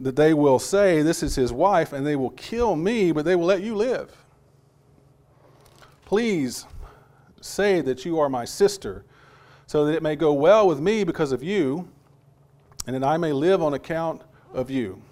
that 0.00 0.16
they 0.16 0.34
will 0.34 0.58
say, 0.58 1.02
This 1.02 1.22
is 1.22 1.34
his 1.34 1.52
wife, 1.52 1.92
and 1.92 2.06
they 2.06 2.16
will 2.16 2.30
kill 2.30 2.76
me, 2.76 3.12
but 3.12 3.24
they 3.24 3.36
will 3.36 3.46
let 3.46 3.62
you 3.62 3.74
live. 3.74 4.14
Please 6.04 6.66
say 7.40 7.80
that 7.80 8.04
you 8.04 8.18
are 8.18 8.28
my 8.28 8.44
sister 8.44 9.04
so 9.66 9.84
that 9.84 9.94
it 9.94 10.02
may 10.02 10.16
go 10.16 10.32
well 10.32 10.66
with 10.66 10.80
me 10.80 11.04
because 11.04 11.30
of 11.30 11.42
you, 11.42 11.86
and 12.86 12.96
that 12.96 13.04
I 13.04 13.18
may 13.18 13.32
live 13.32 13.62
on 13.62 13.74
account 13.74 14.22
of 14.54 14.70
you. 14.70 15.02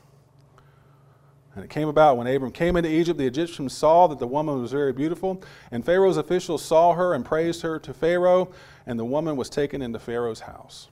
And 1.55 1.63
it 1.63 1.69
came 1.69 1.89
about 1.89 2.17
when 2.17 2.27
Abram 2.27 2.53
came 2.53 2.77
into 2.77 2.91
Egypt, 2.91 3.19
the 3.19 3.27
Egyptians 3.27 3.75
saw 3.75 4.07
that 4.07 4.19
the 4.19 4.27
woman 4.27 4.61
was 4.61 4.73
very 4.73 4.95
beautiful, 4.95 5.43
and 5.71 5.85
Pharaoh's 5.85 6.17
officials 6.17 6.65
saw 6.65 6.95
her 6.95 7.13
and 7.13 7.23
praised 7.25 7.61
her 7.63 7.79
to 7.81 7.93
Pharaoh, 7.93 8.51
and 8.87 8.99
the 8.99 9.05
woman 9.05 9.37
was 9.37 9.51
taken 9.51 9.83
into 9.83 9.99
Pharaoh's 9.99 10.41
house. 10.41 10.89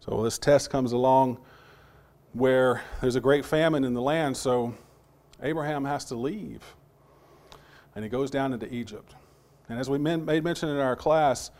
So 0.00 0.24
this 0.24 0.38
test 0.38 0.70
comes 0.70 0.90
along 0.90 1.38
where 2.32 2.82
there's 3.00 3.16
a 3.16 3.20
great 3.20 3.44
famine 3.44 3.84
in 3.84 3.94
the 3.94 4.00
land, 4.00 4.36
so 4.36 4.74
Abraham 5.42 5.84
has 5.84 6.04
to 6.06 6.14
leave. 6.14 6.62
And 7.94 8.04
he 8.04 8.08
goes 8.08 8.30
down 8.30 8.52
into 8.52 8.72
Egypt. 8.72 9.14
And 9.68 9.78
as 9.78 9.90
we 9.90 9.98
made 9.98 10.42
mention 10.44 10.68
in 10.68 10.78
our 10.78 10.96
class, 10.96 11.50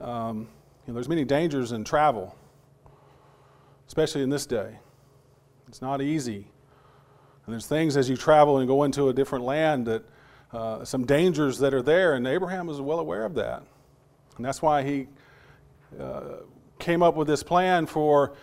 um, 0.00 0.48
you 0.86 0.92
know, 0.92 0.94
there's 0.94 1.08
many 1.08 1.24
dangers 1.24 1.72
in 1.72 1.84
travel, 1.84 2.34
especially 3.86 4.22
in 4.22 4.30
this 4.30 4.46
day. 4.46 4.78
It's 5.68 5.82
not 5.82 6.00
easy. 6.00 6.46
And 7.46 7.52
there's 7.52 7.66
things 7.66 7.96
as 7.96 8.08
you 8.08 8.16
travel 8.16 8.58
and 8.58 8.68
go 8.68 8.84
into 8.84 9.08
a 9.08 9.12
different 9.12 9.44
land 9.44 9.86
that 9.86 10.04
uh, 10.52 10.84
some 10.84 11.04
dangers 11.04 11.58
that 11.58 11.74
are 11.74 11.82
there, 11.82 12.14
and 12.14 12.26
Abraham 12.26 12.66
was 12.66 12.80
well 12.80 13.00
aware 13.00 13.24
of 13.24 13.34
that. 13.34 13.62
And 14.36 14.44
that's 14.44 14.62
why 14.62 14.82
he 14.82 15.08
uh, 15.98 16.42
came 16.78 17.02
up 17.02 17.16
with 17.16 17.26
this 17.26 17.42
plan 17.42 17.86
for, 17.86 18.34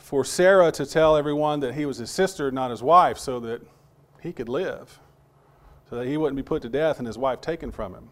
for 0.00 0.24
Sarah 0.24 0.72
to 0.72 0.86
tell 0.86 1.16
everyone 1.16 1.60
that 1.60 1.74
he 1.74 1.86
was 1.86 1.98
his 1.98 2.10
sister, 2.10 2.50
not 2.50 2.70
his 2.70 2.82
wife, 2.82 3.18
so 3.18 3.38
that 3.40 3.62
he 4.20 4.32
could 4.32 4.48
live, 4.48 4.98
so 5.88 5.96
that 5.96 6.06
he 6.06 6.16
wouldn't 6.16 6.36
be 6.36 6.42
put 6.42 6.62
to 6.62 6.68
death 6.68 6.98
and 6.98 7.06
his 7.06 7.16
wife 7.16 7.40
taken 7.40 7.70
from 7.70 7.94
him. 7.94 8.08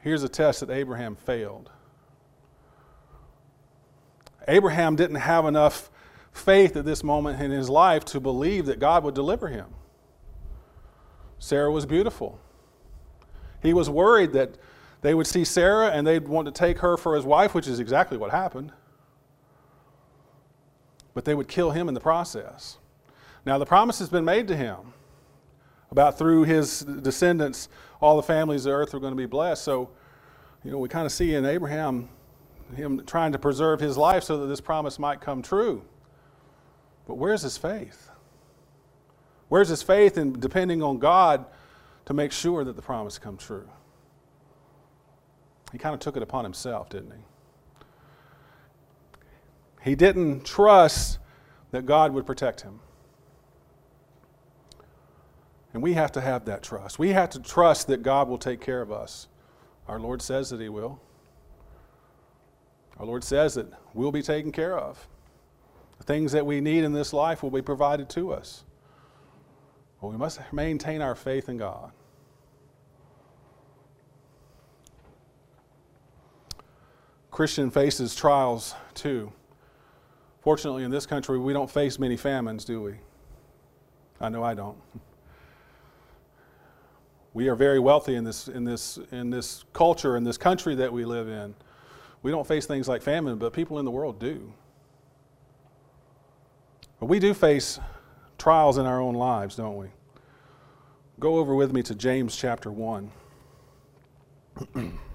Here's 0.00 0.22
a 0.22 0.28
test 0.28 0.60
that 0.60 0.70
Abraham 0.70 1.16
failed. 1.16 1.70
Abraham 4.46 4.96
didn't 4.96 5.16
have 5.16 5.44
enough 5.44 5.90
faith 6.32 6.76
at 6.76 6.84
this 6.84 7.02
moment 7.04 7.42
in 7.42 7.50
his 7.50 7.68
life 7.68 8.04
to 8.06 8.20
believe 8.20 8.66
that 8.66 8.78
God 8.78 9.04
would 9.04 9.14
deliver 9.14 9.48
him. 9.48 9.66
Sarah 11.38 11.70
was 11.70 11.84
beautiful. 11.84 12.40
He 13.60 13.74
was 13.74 13.90
worried 13.90 14.32
that 14.32 14.56
they 15.00 15.14
would 15.14 15.26
see 15.26 15.44
Sarah 15.44 15.88
and 15.88 16.06
they'd 16.06 16.26
want 16.26 16.46
to 16.46 16.52
take 16.52 16.78
her 16.78 16.96
for 16.96 17.14
his 17.14 17.24
wife, 17.24 17.54
which 17.54 17.68
is 17.68 17.78
exactly 17.80 18.18
what 18.18 18.30
happened. 18.30 18.72
But 21.14 21.24
they 21.24 21.34
would 21.34 21.48
kill 21.48 21.70
him 21.70 21.88
in 21.88 21.94
the 21.94 22.00
process. 22.00 22.78
Now, 23.46 23.58
the 23.58 23.66
promise 23.66 23.98
has 24.00 24.08
been 24.08 24.24
made 24.24 24.48
to 24.48 24.56
him 24.56 24.92
about 25.90 26.18
through 26.18 26.44
his 26.44 26.80
descendants, 26.80 27.68
all 28.00 28.16
the 28.16 28.22
families 28.22 28.66
of 28.66 28.70
the 28.70 28.76
earth 28.76 28.94
are 28.94 29.00
going 29.00 29.12
to 29.12 29.16
be 29.16 29.26
blessed. 29.26 29.64
So, 29.64 29.90
you 30.64 30.70
know, 30.70 30.78
we 30.78 30.88
kind 30.88 31.06
of 31.06 31.12
see 31.12 31.34
in 31.34 31.44
Abraham 31.44 32.08
him 32.74 33.02
trying 33.06 33.32
to 33.32 33.38
preserve 33.38 33.80
his 33.80 33.96
life 33.96 34.24
so 34.24 34.38
that 34.38 34.46
this 34.46 34.60
promise 34.60 34.98
might 34.98 35.20
come 35.20 35.42
true. 35.42 35.82
But 37.06 37.14
where's 37.14 37.42
his 37.42 37.56
faith? 37.56 38.10
Where's 39.48 39.68
his 39.68 39.82
faith 39.82 40.18
in 40.18 40.38
depending 40.38 40.82
on 40.82 40.98
God 40.98 41.46
to 42.04 42.12
make 42.12 42.32
sure 42.32 42.64
that 42.64 42.76
the 42.76 42.82
promise 42.82 43.18
comes 43.18 43.42
true? 43.42 43.68
He 45.72 45.78
kind 45.78 45.94
of 45.94 46.00
took 46.00 46.16
it 46.16 46.22
upon 46.22 46.44
himself, 46.44 46.88
didn't 46.88 47.12
he? 47.12 47.18
He 49.90 49.94
didn't 49.94 50.44
trust 50.44 51.18
that 51.70 51.86
God 51.86 52.12
would 52.12 52.26
protect 52.26 52.62
him. 52.62 52.80
And 55.74 55.82
we 55.82 55.92
have 55.94 56.12
to 56.12 56.20
have 56.20 56.46
that 56.46 56.62
trust. 56.62 56.98
We 56.98 57.10
have 57.10 57.30
to 57.30 57.40
trust 57.40 57.86
that 57.88 58.02
God 58.02 58.28
will 58.28 58.38
take 58.38 58.60
care 58.60 58.80
of 58.80 58.90
us. 58.90 59.28
Our 59.86 60.00
Lord 60.00 60.22
says 60.22 60.50
that 60.50 60.60
He 60.60 60.68
will. 60.68 61.00
Our 62.98 63.06
Lord 63.06 63.22
says 63.22 63.54
that 63.54 63.66
we'll 63.94 64.12
be 64.12 64.22
taken 64.22 64.50
care 64.50 64.76
of. 64.76 65.06
The 65.98 66.04
things 66.04 66.32
that 66.32 66.44
we 66.44 66.60
need 66.60 66.84
in 66.84 66.92
this 66.92 67.12
life 67.12 67.42
will 67.42 67.50
be 67.50 67.62
provided 67.62 68.08
to 68.10 68.32
us. 68.32 68.64
But 70.00 70.08
we 70.08 70.16
must 70.16 70.40
maintain 70.52 71.00
our 71.00 71.14
faith 71.14 71.48
in 71.48 71.58
God. 71.58 71.92
Christian 77.38 77.70
faces 77.70 78.16
trials 78.16 78.74
too. 78.94 79.32
Fortunately, 80.40 80.82
in 80.82 80.90
this 80.90 81.06
country, 81.06 81.38
we 81.38 81.52
don't 81.52 81.70
face 81.70 81.96
many 81.96 82.16
famines, 82.16 82.64
do 82.64 82.82
we? 82.82 82.94
I 84.20 84.28
know 84.28 84.42
I 84.42 84.54
don't. 84.54 84.76
We 87.34 87.46
are 87.46 87.54
very 87.54 87.78
wealthy 87.78 88.16
in 88.16 88.24
this, 88.24 88.48
in, 88.48 88.64
this, 88.64 88.98
in 89.12 89.30
this 89.30 89.64
culture, 89.72 90.16
in 90.16 90.24
this 90.24 90.36
country 90.36 90.74
that 90.74 90.92
we 90.92 91.04
live 91.04 91.28
in. 91.28 91.54
We 92.22 92.32
don't 92.32 92.44
face 92.44 92.66
things 92.66 92.88
like 92.88 93.02
famine, 93.02 93.38
but 93.38 93.52
people 93.52 93.78
in 93.78 93.84
the 93.84 93.92
world 93.92 94.18
do. 94.18 94.52
But 96.98 97.06
we 97.06 97.20
do 97.20 97.34
face 97.34 97.78
trials 98.36 98.78
in 98.78 98.84
our 98.84 99.00
own 99.00 99.14
lives, 99.14 99.54
don't 99.54 99.76
we? 99.76 99.86
Go 101.20 101.36
over 101.36 101.54
with 101.54 101.72
me 101.72 101.84
to 101.84 101.94
James 101.94 102.34
chapter 102.34 102.72
1. 102.72 103.12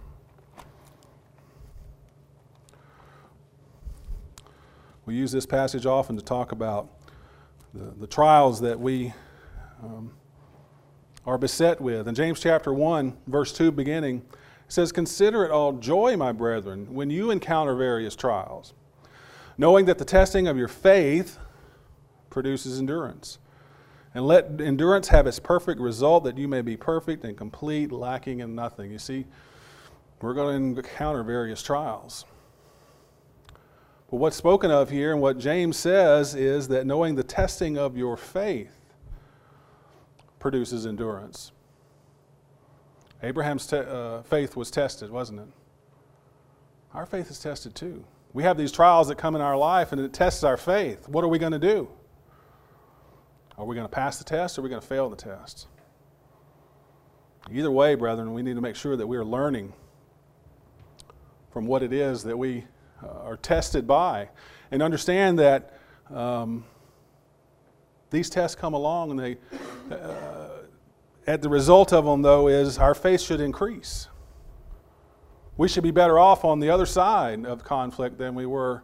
we 5.05 5.15
use 5.15 5.31
this 5.31 5.45
passage 5.45 5.85
often 5.85 6.15
to 6.15 6.23
talk 6.23 6.51
about 6.51 6.89
the, 7.73 7.93
the 7.99 8.07
trials 8.07 8.61
that 8.61 8.79
we 8.79 9.13
um, 9.81 10.13
are 11.25 11.37
beset 11.37 11.81
with. 11.81 12.07
In 12.07 12.15
James 12.15 12.39
chapter 12.39 12.73
1, 12.73 13.17
verse 13.27 13.51
2 13.51 13.71
beginning, 13.71 14.17
it 14.17 14.71
says, 14.71 14.91
Consider 14.91 15.43
it 15.43 15.51
all 15.51 15.73
joy, 15.73 16.15
my 16.15 16.31
brethren, 16.31 16.93
when 16.93 17.09
you 17.09 17.31
encounter 17.31 17.75
various 17.75 18.15
trials, 18.15 18.73
knowing 19.57 19.85
that 19.85 19.97
the 19.97 20.05
testing 20.05 20.47
of 20.47 20.57
your 20.57 20.67
faith 20.67 21.37
produces 22.29 22.79
endurance. 22.79 23.39
And 24.15 24.27
let 24.27 24.61
endurance 24.61 25.07
have 25.07 25.25
its 25.27 25.39
perfect 25.39 25.81
result, 25.81 26.23
that 26.25 26.37
you 26.37 26.47
may 26.47 26.61
be 26.61 26.77
perfect 26.77 27.23
and 27.23 27.35
complete, 27.35 27.91
lacking 27.91 28.41
in 28.41 28.53
nothing. 28.53 28.91
You 28.91 28.99
see, 28.99 29.25
we're 30.21 30.35
going 30.35 30.75
to 30.75 30.79
encounter 30.79 31.23
various 31.23 31.61
trials. 31.63 32.25
But 34.13 34.19
what's 34.19 34.35
spoken 34.35 34.69
of 34.69 34.91
here 34.91 35.11
and 35.11 35.19
what 35.19 35.39
James 35.39 35.75
says 35.75 36.35
is 36.35 36.67
that 36.67 36.85
knowing 36.85 37.15
the 37.15 37.23
testing 37.23 37.79
of 37.79 37.97
your 37.97 38.15
faith 38.15 38.79
produces 40.37 40.85
endurance. 40.85 41.51
Abraham's 43.23 43.65
te- 43.65 43.77
uh, 43.77 44.21
faith 44.21 44.55
was 44.55 44.69
tested, 44.69 45.09
wasn't 45.09 45.39
it? 45.39 45.47
Our 46.93 47.07
faith 47.07 47.31
is 47.31 47.39
tested 47.39 47.73
too. 47.73 48.05
We 48.33 48.43
have 48.43 48.55
these 48.55 48.71
trials 48.71 49.07
that 49.07 49.15
come 49.15 49.33
in 49.33 49.41
our 49.41 49.57
life 49.57 49.91
and 49.91 49.99
it 49.99 50.13
tests 50.13 50.43
our 50.43 50.57
faith. 50.57 51.09
What 51.09 51.23
are 51.23 51.27
we 51.27 51.39
going 51.39 51.53
to 51.53 51.57
do? 51.57 51.89
Are 53.57 53.65
we 53.65 53.73
going 53.73 53.87
to 53.87 53.91
pass 53.91 54.19
the 54.19 54.25
test 54.25 54.59
or 54.59 54.61
are 54.61 54.63
we 54.63 54.69
going 54.69 54.81
to 54.83 54.87
fail 54.87 55.09
the 55.09 55.15
test? 55.15 55.65
Either 57.51 57.71
way, 57.71 57.95
brethren, 57.95 58.31
we 58.35 58.43
need 58.43 58.57
to 58.57 58.61
make 58.61 58.75
sure 58.75 58.95
that 58.95 59.07
we 59.07 59.17
are 59.17 59.25
learning 59.25 59.73
from 61.49 61.65
what 61.65 61.81
it 61.81 61.91
is 61.91 62.21
that 62.25 62.37
we 62.37 62.65
are 63.05 63.37
tested 63.37 63.87
by 63.87 64.29
and 64.71 64.81
understand 64.81 65.39
that 65.39 65.79
um, 66.09 66.65
these 68.09 68.29
tests 68.29 68.55
come 68.55 68.73
along 68.73 69.11
and 69.11 69.19
they, 69.19 69.37
uh, 69.91 70.49
at 71.25 71.41
the 71.41 71.49
result 71.49 71.93
of 71.93 72.05
them, 72.05 72.21
though, 72.21 72.47
is 72.47 72.77
our 72.77 72.93
faith 72.93 73.21
should 73.21 73.41
increase. 73.41 74.07
We 75.57 75.67
should 75.67 75.83
be 75.83 75.91
better 75.91 76.17
off 76.17 76.43
on 76.45 76.59
the 76.59 76.69
other 76.69 76.85
side 76.85 77.45
of 77.45 77.63
conflict 77.63 78.17
than 78.17 78.35
we 78.35 78.45
were 78.45 78.83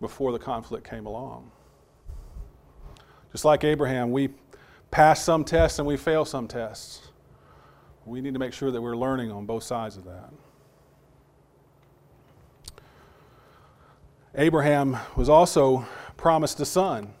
before 0.00 0.32
the 0.32 0.38
conflict 0.38 0.88
came 0.88 1.06
along. 1.06 1.50
Just 3.32 3.44
like 3.44 3.64
Abraham, 3.64 4.10
we 4.10 4.30
pass 4.90 5.22
some 5.22 5.44
tests 5.44 5.78
and 5.78 5.86
we 5.86 5.96
fail 5.96 6.24
some 6.24 6.48
tests. 6.48 7.10
We 8.06 8.22
need 8.22 8.32
to 8.32 8.40
make 8.40 8.54
sure 8.54 8.70
that 8.70 8.80
we're 8.80 8.96
learning 8.96 9.30
on 9.30 9.44
both 9.44 9.64
sides 9.64 9.98
of 9.98 10.04
that. 10.04 10.32
Abraham 14.38 14.96
was 15.16 15.28
also 15.28 15.84
promised 16.16 16.60
a 16.60 16.64
son. 16.64 17.12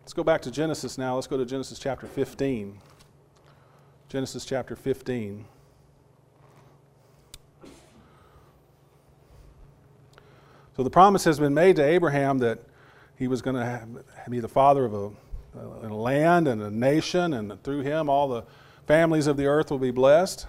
Let's 0.00 0.14
go 0.14 0.24
back 0.24 0.40
to 0.42 0.50
Genesis 0.50 0.96
now. 0.96 1.16
Let's 1.16 1.26
go 1.26 1.36
to 1.36 1.44
Genesis 1.44 1.78
chapter 1.78 2.06
15. 2.06 2.78
Genesis 4.08 4.46
chapter 4.46 4.76
15. 4.76 5.44
So 10.74 10.82
the 10.82 10.88
promise 10.88 11.22
has 11.24 11.38
been 11.38 11.52
made 11.52 11.76
to 11.76 11.84
Abraham 11.84 12.38
that 12.38 12.60
he 13.18 13.28
was 13.28 13.42
going 13.42 13.56
to 13.56 13.86
be 14.30 14.40
the 14.40 14.48
father 14.48 14.86
of 14.86 14.94
a, 14.94 15.10
a, 15.82 15.92
land 15.92 16.48
and 16.48 16.62
a 16.62 16.70
nation, 16.70 17.34
and 17.34 17.62
through 17.62 17.82
him 17.82 18.08
all 18.08 18.26
the 18.26 18.44
families 18.86 19.26
of 19.26 19.36
the 19.36 19.44
earth 19.44 19.70
will 19.70 19.78
be 19.78 19.90
blessed. 19.90 20.46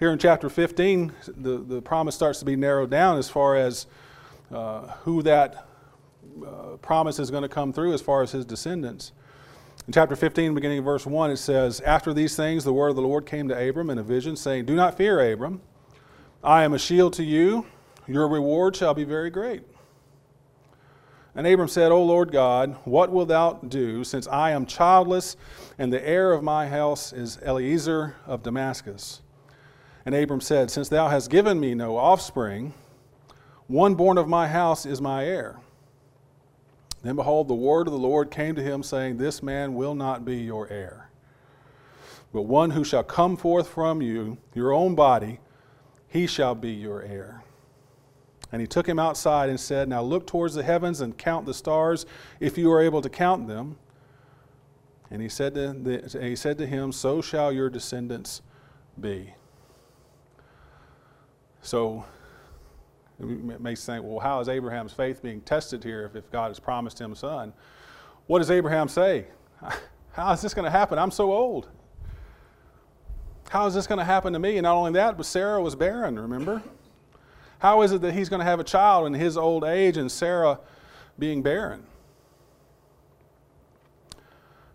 Here 0.00 0.10
in 0.10 0.18
chapter 0.18 0.50
15, 0.50 1.12
the, 1.28 1.58
the 1.58 1.80
promise 1.80 2.16
starts 2.16 2.40
to 2.40 2.44
be 2.44 2.56
narrowed 2.56 2.90
down 2.90 3.18
as 3.18 3.30
far 3.30 3.54
as 3.54 3.86
uh, 4.52 4.88
who 5.02 5.22
that 5.22 5.66
uh, 6.44 6.76
promise 6.82 7.18
is 7.18 7.30
going 7.30 7.42
to 7.42 7.48
come 7.48 7.72
through 7.72 7.92
as 7.92 8.00
far 8.00 8.22
as 8.22 8.32
his 8.32 8.44
descendants. 8.44 9.12
In 9.86 9.92
chapter 9.92 10.16
15, 10.16 10.54
beginning 10.54 10.78
of 10.78 10.84
verse 10.84 11.06
1, 11.06 11.30
it 11.30 11.36
says, 11.36 11.80
After 11.80 12.12
these 12.12 12.34
things, 12.34 12.64
the 12.64 12.72
word 12.72 12.88
of 12.88 12.96
the 12.96 13.02
Lord 13.02 13.24
came 13.26 13.48
to 13.48 13.68
Abram 13.68 13.90
in 13.90 13.98
a 13.98 14.02
vision, 14.02 14.34
saying, 14.36 14.64
Do 14.64 14.74
not 14.74 14.96
fear, 14.96 15.32
Abram. 15.32 15.60
I 16.42 16.64
am 16.64 16.74
a 16.74 16.78
shield 16.78 17.12
to 17.14 17.24
you. 17.24 17.66
Your 18.06 18.28
reward 18.28 18.76
shall 18.76 18.94
be 18.94 19.04
very 19.04 19.30
great. 19.30 19.62
And 21.36 21.46
Abram 21.46 21.68
said, 21.68 21.92
O 21.92 22.02
Lord 22.02 22.32
God, 22.32 22.76
what 22.84 23.12
wilt 23.12 23.28
thou 23.28 23.54
do, 23.68 24.04
since 24.04 24.26
I 24.26 24.52
am 24.52 24.64
childless, 24.64 25.36
and 25.78 25.92
the 25.92 26.06
heir 26.06 26.32
of 26.32 26.42
my 26.42 26.66
house 26.66 27.12
is 27.12 27.38
Eliezer 27.44 28.16
of 28.26 28.42
Damascus? 28.42 29.20
And 30.06 30.14
Abram 30.14 30.40
said, 30.40 30.70
Since 30.70 30.88
thou 30.88 31.08
hast 31.08 31.30
given 31.30 31.60
me 31.60 31.74
no 31.74 31.96
offspring, 31.96 32.72
one 33.68 33.94
born 33.94 34.18
of 34.18 34.28
my 34.28 34.48
house 34.48 34.86
is 34.86 35.00
my 35.00 35.24
heir. 35.24 35.58
Then 37.02 37.16
behold, 37.16 37.48
the 37.48 37.54
word 37.54 37.86
of 37.86 37.92
the 37.92 37.98
Lord 37.98 38.30
came 38.30 38.54
to 38.54 38.62
him, 38.62 38.82
saying, 38.82 39.16
This 39.16 39.42
man 39.42 39.74
will 39.74 39.94
not 39.94 40.24
be 40.24 40.38
your 40.38 40.68
heir, 40.68 41.08
but 42.32 42.42
one 42.42 42.70
who 42.70 42.84
shall 42.84 43.04
come 43.04 43.36
forth 43.36 43.68
from 43.68 44.02
you, 44.02 44.38
your 44.54 44.72
own 44.72 44.94
body, 44.94 45.40
he 46.08 46.26
shall 46.26 46.54
be 46.54 46.70
your 46.70 47.02
heir. 47.02 47.42
And 48.52 48.60
he 48.60 48.66
took 48.66 48.88
him 48.88 48.98
outside 48.98 49.48
and 49.48 49.58
said, 49.58 49.88
Now 49.88 50.02
look 50.02 50.26
towards 50.26 50.54
the 50.54 50.62
heavens 50.62 51.00
and 51.00 51.16
count 51.16 51.46
the 51.46 51.54
stars, 51.54 52.06
if 52.40 52.56
you 52.56 52.70
are 52.72 52.80
able 52.80 53.02
to 53.02 53.08
count 53.08 53.48
them. 53.48 53.76
And 55.10 55.22
he 55.22 55.28
said 55.28 55.54
to, 55.54 55.72
the, 55.72 56.18
he 56.20 56.36
said 56.36 56.58
to 56.58 56.66
him, 56.66 56.92
So 56.92 57.20
shall 57.20 57.52
your 57.52 57.70
descendants 57.70 58.42
be. 59.00 59.34
So 61.62 62.04
it 63.18 63.60
may 63.60 63.74
think, 63.74 64.04
well, 64.04 64.18
how 64.18 64.40
is 64.40 64.48
Abraham's 64.48 64.92
faith 64.92 65.22
being 65.22 65.40
tested 65.40 65.82
here 65.82 66.04
if, 66.04 66.16
if 66.16 66.30
God 66.30 66.48
has 66.48 66.60
promised 66.60 67.00
him 67.00 67.12
a 67.12 67.16
son? 67.16 67.52
What 68.26 68.40
does 68.40 68.50
Abraham 68.50 68.88
say? 68.88 69.26
How 70.12 70.32
is 70.32 70.40
this 70.40 70.54
going 70.54 70.64
to 70.64 70.70
happen? 70.70 70.98
I'm 70.98 71.10
so 71.10 71.32
old. 71.32 71.68
How 73.50 73.66
is 73.66 73.74
this 73.74 73.86
going 73.86 73.98
to 73.98 74.04
happen 74.04 74.32
to 74.32 74.38
me? 74.38 74.56
And 74.56 74.64
not 74.64 74.74
only 74.74 74.92
that, 74.92 75.16
but 75.16 75.26
Sarah 75.26 75.62
was 75.62 75.74
barren, 75.74 76.18
remember? 76.18 76.62
How 77.58 77.82
is 77.82 77.92
it 77.92 78.00
that 78.02 78.14
he's 78.14 78.28
going 78.28 78.40
to 78.40 78.44
have 78.44 78.60
a 78.60 78.64
child 78.64 79.06
in 79.06 79.14
his 79.14 79.36
old 79.36 79.64
age 79.64 79.96
and 79.96 80.10
Sarah 80.10 80.58
being 81.18 81.42
barren? 81.42 81.84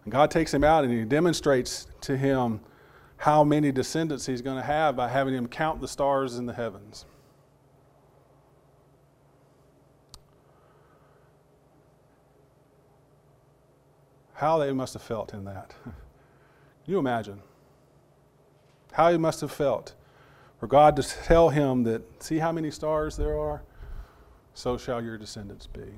And 0.03 0.11
God 0.11 0.31
takes 0.31 0.53
him 0.53 0.63
out 0.63 0.83
and 0.83 0.91
he 0.93 1.03
demonstrates 1.03 1.87
to 2.01 2.17
him 2.17 2.61
how 3.17 3.43
many 3.43 3.71
descendants 3.71 4.25
he's 4.25 4.41
going 4.41 4.57
to 4.57 4.63
have 4.63 4.95
by 4.95 5.07
having 5.07 5.33
him 5.33 5.47
count 5.47 5.79
the 5.79 5.87
stars 5.87 6.37
in 6.37 6.45
the 6.45 6.53
heavens. 6.53 7.05
How 14.41 14.57
they 14.57 14.71
must 14.71 14.93
have 14.93 15.03
felt 15.03 15.35
in 15.35 15.43
that. 15.43 15.75
Can 15.83 15.93
you 16.87 16.97
imagine? 16.97 17.41
How 18.91 19.11
he 19.11 19.17
must 19.19 19.39
have 19.41 19.51
felt 19.51 19.93
for 20.59 20.65
God 20.65 20.95
to 20.95 21.03
tell 21.03 21.49
him 21.49 21.83
that, 21.83 22.01
see 22.23 22.39
how 22.39 22.51
many 22.51 22.71
stars 22.71 23.15
there 23.15 23.39
are? 23.39 23.61
So 24.55 24.79
shall 24.79 24.99
your 25.03 25.19
descendants 25.19 25.67
be. 25.67 25.93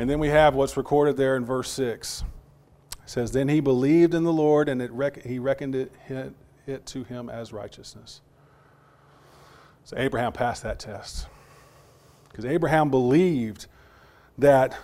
And 0.00 0.10
then 0.10 0.18
we 0.18 0.26
have 0.26 0.56
what's 0.56 0.76
recorded 0.76 1.16
there 1.16 1.36
in 1.36 1.44
verse 1.44 1.70
6. 1.70 2.24
It 2.94 2.98
says, 3.04 3.30
Then 3.30 3.46
he 3.46 3.60
believed 3.60 4.12
in 4.12 4.24
the 4.24 4.32
Lord, 4.32 4.68
and 4.68 4.82
it 4.82 4.90
rec- 4.90 5.22
he 5.22 5.38
reckoned 5.38 5.76
it, 5.76 5.92
it, 6.08 6.34
it 6.66 6.84
to 6.86 7.04
him 7.04 7.30
as 7.30 7.52
righteousness. 7.52 8.22
So 9.84 9.96
Abraham 9.96 10.32
passed 10.32 10.64
that 10.64 10.80
test. 10.80 11.28
Because 12.28 12.44
Abraham 12.44 12.90
believed 12.90 13.68
that 14.36 14.76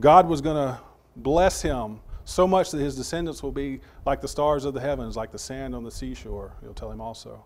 God 0.00 0.28
was 0.28 0.40
going 0.40 0.56
to 0.56 0.80
bless 1.16 1.62
him 1.62 2.00
so 2.24 2.46
much 2.46 2.70
that 2.70 2.78
his 2.78 2.96
descendants 2.96 3.42
will 3.42 3.52
be 3.52 3.80
like 4.06 4.20
the 4.20 4.28
stars 4.28 4.64
of 4.64 4.74
the 4.74 4.80
heavens, 4.80 5.16
like 5.16 5.32
the 5.32 5.38
sand 5.38 5.74
on 5.74 5.82
the 5.82 5.90
seashore. 5.90 6.54
He'll 6.60 6.74
tell 6.74 6.90
him 6.90 7.00
also. 7.00 7.44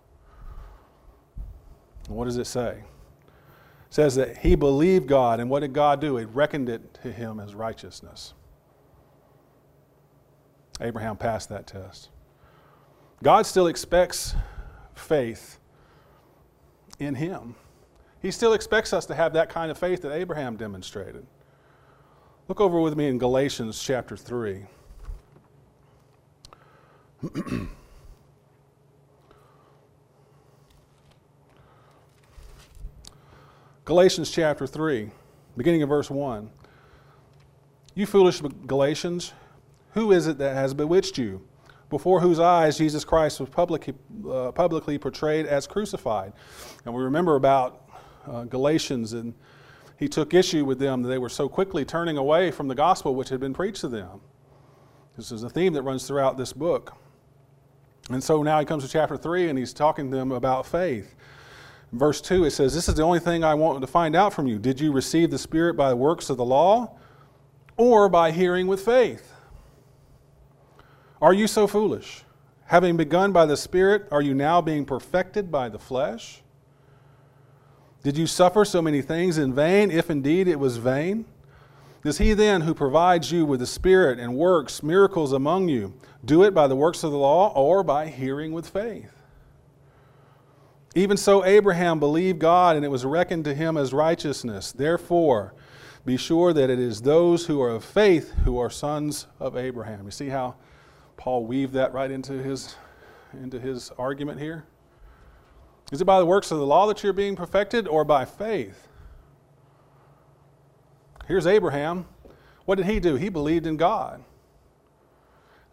And 2.06 2.16
what 2.16 2.26
does 2.26 2.36
it 2.36 2.46
say? 2.46 2.78
It 2.78 3.94
says 3.94 4.14
that 4.16 4.38
he 4.38 4.54
believed 4.54 5.08
God, 5.08 5.40
and 5.40 5.48
what 5.48 5.60
did 5.60 5.72
God 5.72 6.00
do? 6.00 6.16
He 6.16 6.24
reckoned 6.24 6.68
it 6.68 6.94
to 7.02 7.10
him 7.10 7.40
as 7.40 7.54
righteousness. 7.54 8.34
Abraham 10.80 11.16
passed 11.16 11.48
that 11.48 11.66
test. 11.66 12.10
God 13.22 13.46
still 13.46 13.68
expects 13.68 14.34
faith 14.94 15.58
in 16.98 17.14
him. 17.14 17.54
He 18.20 18.30
still 18.30 18.52
expects 18.52 18.92
us 18.92 19.06
to 19.06 19.14
have 19.14 19.32
that 19.34 19.48
kind 19.48 19.70
of 19.70 19.78
faith 19.78 20.02
that 20.02 20.12
Abraham 20.12 20.56
demonstrated. 20.56 21.26
Look 22.46 22.60
over 22.60 22.78
with 22.78 22.94
me 22.94 23.08
in 23.08 23.16
Galatians 23.16 23.82
chapter 23.82 24.18
3. 24.18 24.66
Galatians 33.86 34.30
chapter 34.30 34.66
3, 34.66 35.10
beginning 35.56 35.82
of 35.82 35.88
verse 35.88 36.10
1. 36.10 36.50
You 37.94 38.04
foolish 38.04 38.42
Galatians, 38.66 39.32
who 39.94 40.12
is 40.12 40.26
it 40.26 40.36
that 40.36 40.54
has 40.54 40.74
bewitched 40.74 41.16
you? 41.16 41.40
Before 41.88 42.20
whose 42.20 42.38
eyes 42.40 42.76
Jesus 42.76 43.06
Christ 43.06 43.40
was 43.40 43.48
publicly, 43.48 43.94
uh, 44.30 44.52
publicly 44.52 44.98
portrayed 44.98 45.46
as 45.46 45.66
crucified. 45.66 46.34
And 46.84 46.92
we 46.92 47.02
remember 47.04 47.36
about 47.36 47.88
uh, 48.30 48.44
Galatians 48.44 49.14
and 49.14 49.32
he 49.98 50.08
took 50.08 50.34
issue 50.34 50.64
with 50.64 50.78
them 50.78 51.02
that 51.02 51.08
they 51.08 51.18
were 51.18 51.28
so 51.28 51.48
quickly 51.48 51.84
turning 51.84 52.16
away 52.16 52.50
from 52.50 52.68
the 52.68 52.74
gospel 52.74 53.14
which 53.14 53.28
had 53.28 53.40
been 53.40 53.54
preached 53.54 53.80
to 53.82 53.88
them. 53.88 54.20
This 55.16 55.30
is 55.30 55.42
a 55.42 55.50
theme 55.50 55.72
that 55.74 55.82
runs 55.82 56.06
throughout 56.06 56.36
this 56.36 56.52
book. 56.52 56.96
And 58.10 58.22
so 58.22 58.42
now 58.42 58.58
he 58.58 58.66
comes 58.66 58.84
to 58.84 58.90
chapter 58.90 59.16
3 59.16 59.48
and 59.48 59.58
he's 59.58 59.72
talking 59.72 60.10
to 60.10 60.16
them 60.16 60.32
about 60.32 60.66
faith. 60.66 61.14
Verse 61.92 62.20
2, 62.20 62.44
it 62.44 62.50
says, 62.50 62.74
This 62.74 62.88
is 62.88 62.96
the 62.96 63.02
only 63.02 63.20
thing 63.20 63.44
I 63.44 63.54
want 63.54 63.80
to 63.80 63.86
find 63.86 64.16
out 64.16 64.34
from 64.34 64.46
you. 64.46 64.58
Did 64.58 64.80
you 64.80 64.92
receive 64.92 65.30
the 65.30 65.38
Spirit 65.38 65.74
by 65.76 65.90
the 65.90 65.96
works 65.96 66.28
of 66.28 66.36
the 66.36 66.44
law 66.44 66.96
or 67.76 68.08
by 68.08 68.32
hearing 68.32 68.66
with 68.66 68.84
faith? 68.84 69.32
Are 71.22 71.32
you 71.32 71.46
so 71.46 71.66
foolish? 71.66 72.24
Having 72.66 72.96
begun 72.96 73.32
by 73.32 73.46
the 73.46 73.56
Spirit, 73.56 74.08
are 74.10 74.20
you 74.20 74.34
now 74.34 74.60
being 74.60 74.84
perfected 74.84 75.50
by 75.52 75.68
the 75.68 75.78
flesh? 75.78 76.42
Did 78.04 78.18
you 78.18 78.26
suffer 78.26 78.66
so 78.66 78.82
many 78.82 79.00
things 79.00 79.38
in 79.38 79.54
vain, 79.54 79.90
if 79.90 80.10
indeed 80.10 80.46
it 80.46 80.60
was 80.60 80.76
vain? 80.76 81.24
Does 82.04 82.18
he 82.18 82.34
then, 82.34 82.60
who 82.60 82.74
provides 82.74 83.32
you 83.32 83.46
with 83.46 83.60
the 83.60 83.66
Spirit 83.66 84.18
and 84.18 84.36
works 84.36 84.82
miracles 84.82 85.32
among 85.32 85.70
you, 85.70 85.94
do 86.22 86.44
it 86.44 86.52
by 86.52 86.66
the 86.66 86.76
works 86.76 87.02
of 87.02 87.12
the 87.12 87.16
law 87.16 87.50
or 87.54 87.82
by 87.82 88.08
hearing 88.08 88.52
with 88.52 88.68
faith? 88.68 89.10
Even 90.94 91.16
so, 91.16 91.46
Abraham 91.46 91.98
believed 91.98 92.38
God, 92.38 92.76
and 92.76 92.84
it 92.84 92.90
was 92.90 93.06
reckoned 93.06 93.46
to 93.46 93.54
him 93.54 93.78
as 93.78 93.94
righteousness. 93.94 94.70
Therefore, 94.70 95.54
be 96.04 96.18
sure 96.18 96.52
that 96.52 96.68
it 96.68 96.78
is 96.78 97.00
those 97.00 97.46
who 97.46 97.62
are 97.62 97.70
of 97.70 97.82
faith 97.82 98.32
who 98.44 98.58
are 98.58 98.68
sons 98.68 99.26
of 99.40 99.56
Abraham. 99.56 100.04
You 100.04 100.10
see 100.10 100.28
how 100.28 100.56
Paul 101.16 101.46
weaved 101.46 101.72
that 101.72 101.94
right 101.94 102.10
into 102.10 102.34
his, 102.34 102.76
into 103.32 103.58
his 103.58 103.90
argument 103.96 104.40
here? 104.40 104.66
Is 105.92 106.00
it 106.00 106.04
by 106.04 106.18
the 106.18 106.26
works 106.26 106.50
of 106.50 106.58
the 106.58 106.66
law 106.66 106.86
that 106.86 107.02
you're 107.02 107.12
being 107.12 107.36
perfected 107.36 107.86
or 107.86 108.04
by 108.04 108.24
faith? 108.24 108.88
Here's 111.26 111.46
Abraham. 111.46 112.06
What 112.64 112.76
did 112.76 112.86
he 112.86 113.00
do? 113.00 113.16
He 113.16 113.28
believed 113.28 113.66
in 113.66 113.76
God. 113.76 114.24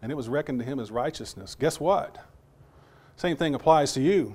And 0.00 0.10
it 0.10 0.14
was 0.14 0.28
reckoned 0.28 0.58
to 0.60 0.64
him 0.64 0.80
as 0.80 0.90
righteousness. 0.90 1.54
Guess 1.54 1.80
what? 1.80 2.18
Same 3.16 3.36
thing 3.36 3.54
applies 3.54 3.92
to 3.92 4.00
you. 4.00 4.34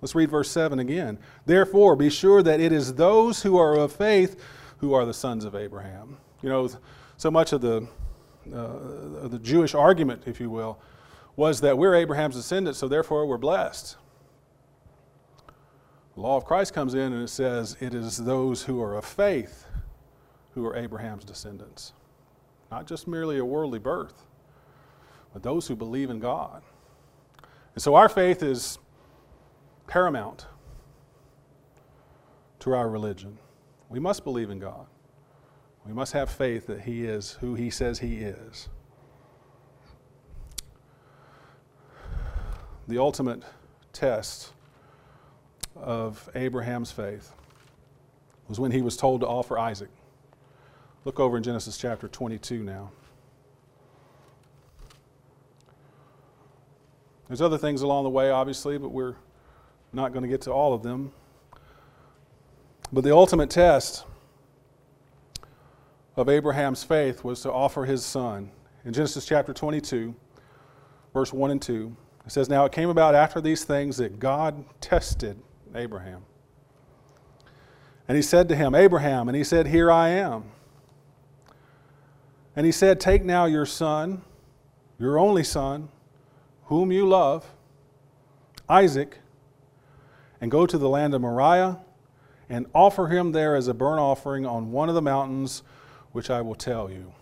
Let's 0.00 0.14
read 0.14 0.30
verse 0.30 0.50
7 0.50 0.78
again. 0.78 1.18
Therefore, 1.46 1.96
be 1.96 2.10
sure 2.10 2.42
that 2.42 2.60
it 2.60 2.72
is 2.72 2.94
those 2.94 3.42
who 3.42 3.56
are 3.56 3.76
of 3.76 3.92
faith 3.92 4.40
who 4.78 4.94
are 4.94 5.04
the 5.04 5.14
sons 5.14 5.44
of 5.44 5.54
Abraham. 5.54 6.18
You 6.42 6.48
know, 6.48 6.68
so 7.16 7.30
much 7.30 7.52
of 7.52 7.60
the, 7.60 7.86
uh, 8.54 9.28
the 9.28 9.40
Jewish 9.42 9.74
argument, 9.74 10.22
if 10.26 10.40
you 10.40 10.50
will, 10.50 10.78
was 11.36 11.60
that 11.60 11.76
we're 11.76 11.94
Abraham's 11.94 12.36
descendants, 12.36 12.78
so 12.78 12.88
therefore 12.88 13.26
we're 13.26 13.38
blessed. 13.38 13.96
The 16.18 16.24
law 16.24 16.36
of 16.36 16.44
Christ 16.44 16.74
comes 16.74 16.94
in 16.94 17.12
and 17.12 17.22
it 17.22 17.28
says 17.28 17.76
it 17.78 17.94
is 17.94 18.16
those 18.16 18.64
who 18.64 18.82
are 18.82 18.96
of 18.96 19.04
faith 19.04 19.66
who 20.50 20.66
are 20.66 20.74
Abraham's 20.74 21.24
descendants. 21.24 21.92
Not 22.72 22.88
just 22.88 23.06
merely 23.06 23.38
a 23.38 23.44
worldly 23.44 23.78
birth, 23.78 24.26
but 25.32 25.44
those 25.44 25.68
who 25.68 25.76
believe 25.76 26.10
in 26.10 26.18
God. 26.18 26.64
And 27.76 27.80
so 27.80 27.94
our 27.94 28.08
faith 28.08 28.42
is 28.42 28.80
paramount 29.86 30.46
to 32.58 32.74
our 32.74 32.88
religion. 32.88 33.38
We 33.88 34.00
must 34.00 34.24
believe 34.24 34.50
in 34.50 34.58
God. 34.58 34.88
We 35.86 35.92
must 35.92 36.14
have 36.14 36.28
faith 36.28 36.66
that 36.66 36.80
He 36.80 37.04
is 37.04 37.38
who 37.40 37.54
He 37.54 37.70
says 37.70 38.00
He 38.00 38.16
is. 38.16 38.68
The 42.88 42.98
ultimate 42.98 43.44
test 43.92 44.54
of 45.82 46.28
Abraham's 46.34 46.90
faith 46.90 47.32
was 48.48 48.58
when 48.58 48.70
he 48.70 48.82
was 48.82 48.96
told 48.96 49.20
to 49.20 49.26
offer 49.26 49.58
Isaac. 49.58 49.90
Look 51.04 51.20
over 51.20 51.36
in 51.36 51.42
Genesis 51.42 51.78
chapter 51.78 52.08
22 52.08 52.62
now. 52.62 52.90
There's 57.28 57.42
other 57.42 57.58
things 57.58 57.82
along 57.82 58.04
the 58.04 58.10
way, 58.10 58.30
obviously, 58.30 58.78
but 58.78 58.88
we're 58.88 59.16
not 59.92 60.12
going 60.12 60.22
to 60.22 60.28
get 60.28 60.40
to 60.42 60.50
all 60.50 60.72
of 60.72 60.82
them. 60.82 61.12
But 62.90 63.04
the 63.04 63.14
ultimate 63.14 63.50
test 63.50 64.04
of 66.16 66.28
Abraham's 66.28 66.82
faith 66.82 67.22
was 67.22 67.42
to 67.42 67.52
offer 67.52 67.84
his 67.84 68.04
son. 68.04 68.50
In 68.84 68.94
Genesis 68.94 69.26
chapter 69.26 69.52
22, 69.52 70.14
verse 71.12 71.32
1 71.32 71.50
and 71.50 71.60
2, 71.60 71.94
it 72.24 72.32
says, 72.32 72.48
Now 72.48 72.64
it 72.64 72.72
came 72.72 72.88
about 72.88 73.14
after 73.14 73.42
these 73.42 73.64
things 73.64 73.98
that 73.98 74.18
God 74.18 74.64
tested 74.80 75.38
Abraham. 75.74 76.22
And 78.06 78.16
he 78.16 78.22
said 78.22 78.48
to 78.48 78.56
him, 78.56 78.74
Abraham, 78.74 79.28
and 79.28 79.36
he 79.36 79.44
said, 79.44 79.66
Here 79.66 79.90
I 79.90 80.08
am. 80.08 80.44
And 82.56 82.64
he 82.64 82.72
said, 82.72 83.00
Take 83.00 83.24
now 83.24 83.44
your 83.44 83.66
son, 83.66 84.22
your 84.98 85.18
only 85.18 85.44
son, 85.44 85.90
whom 86.64 86.90
you 86.90 87.06
love, 87.06 87.46
Isaac, 88.68 89.18
and 90.40 90.50
go 90.50 90.66
to 90.66 90.78
the 90.78 90.88
land 90.88 91.14
of 91.14 91.20
Moriah 91.20 91.78
and 92.48 92.66
offer 92.74 93.08
him 93.08 93.32
there 93.32 93.54
as 93.54 93.68
a 93.68 93.74
burnt 93.74 94.00
offering 94.00 94.46
on 94.46 94.72
one 94.72 94.88
of 94.88 94.94
the 94.94 95.02
mountains 95.02 95.62
which 96.12 96.30
I 96.30 96.40
will 96.40 96.54
tell 96.54 96.90
you. 96.90 97.12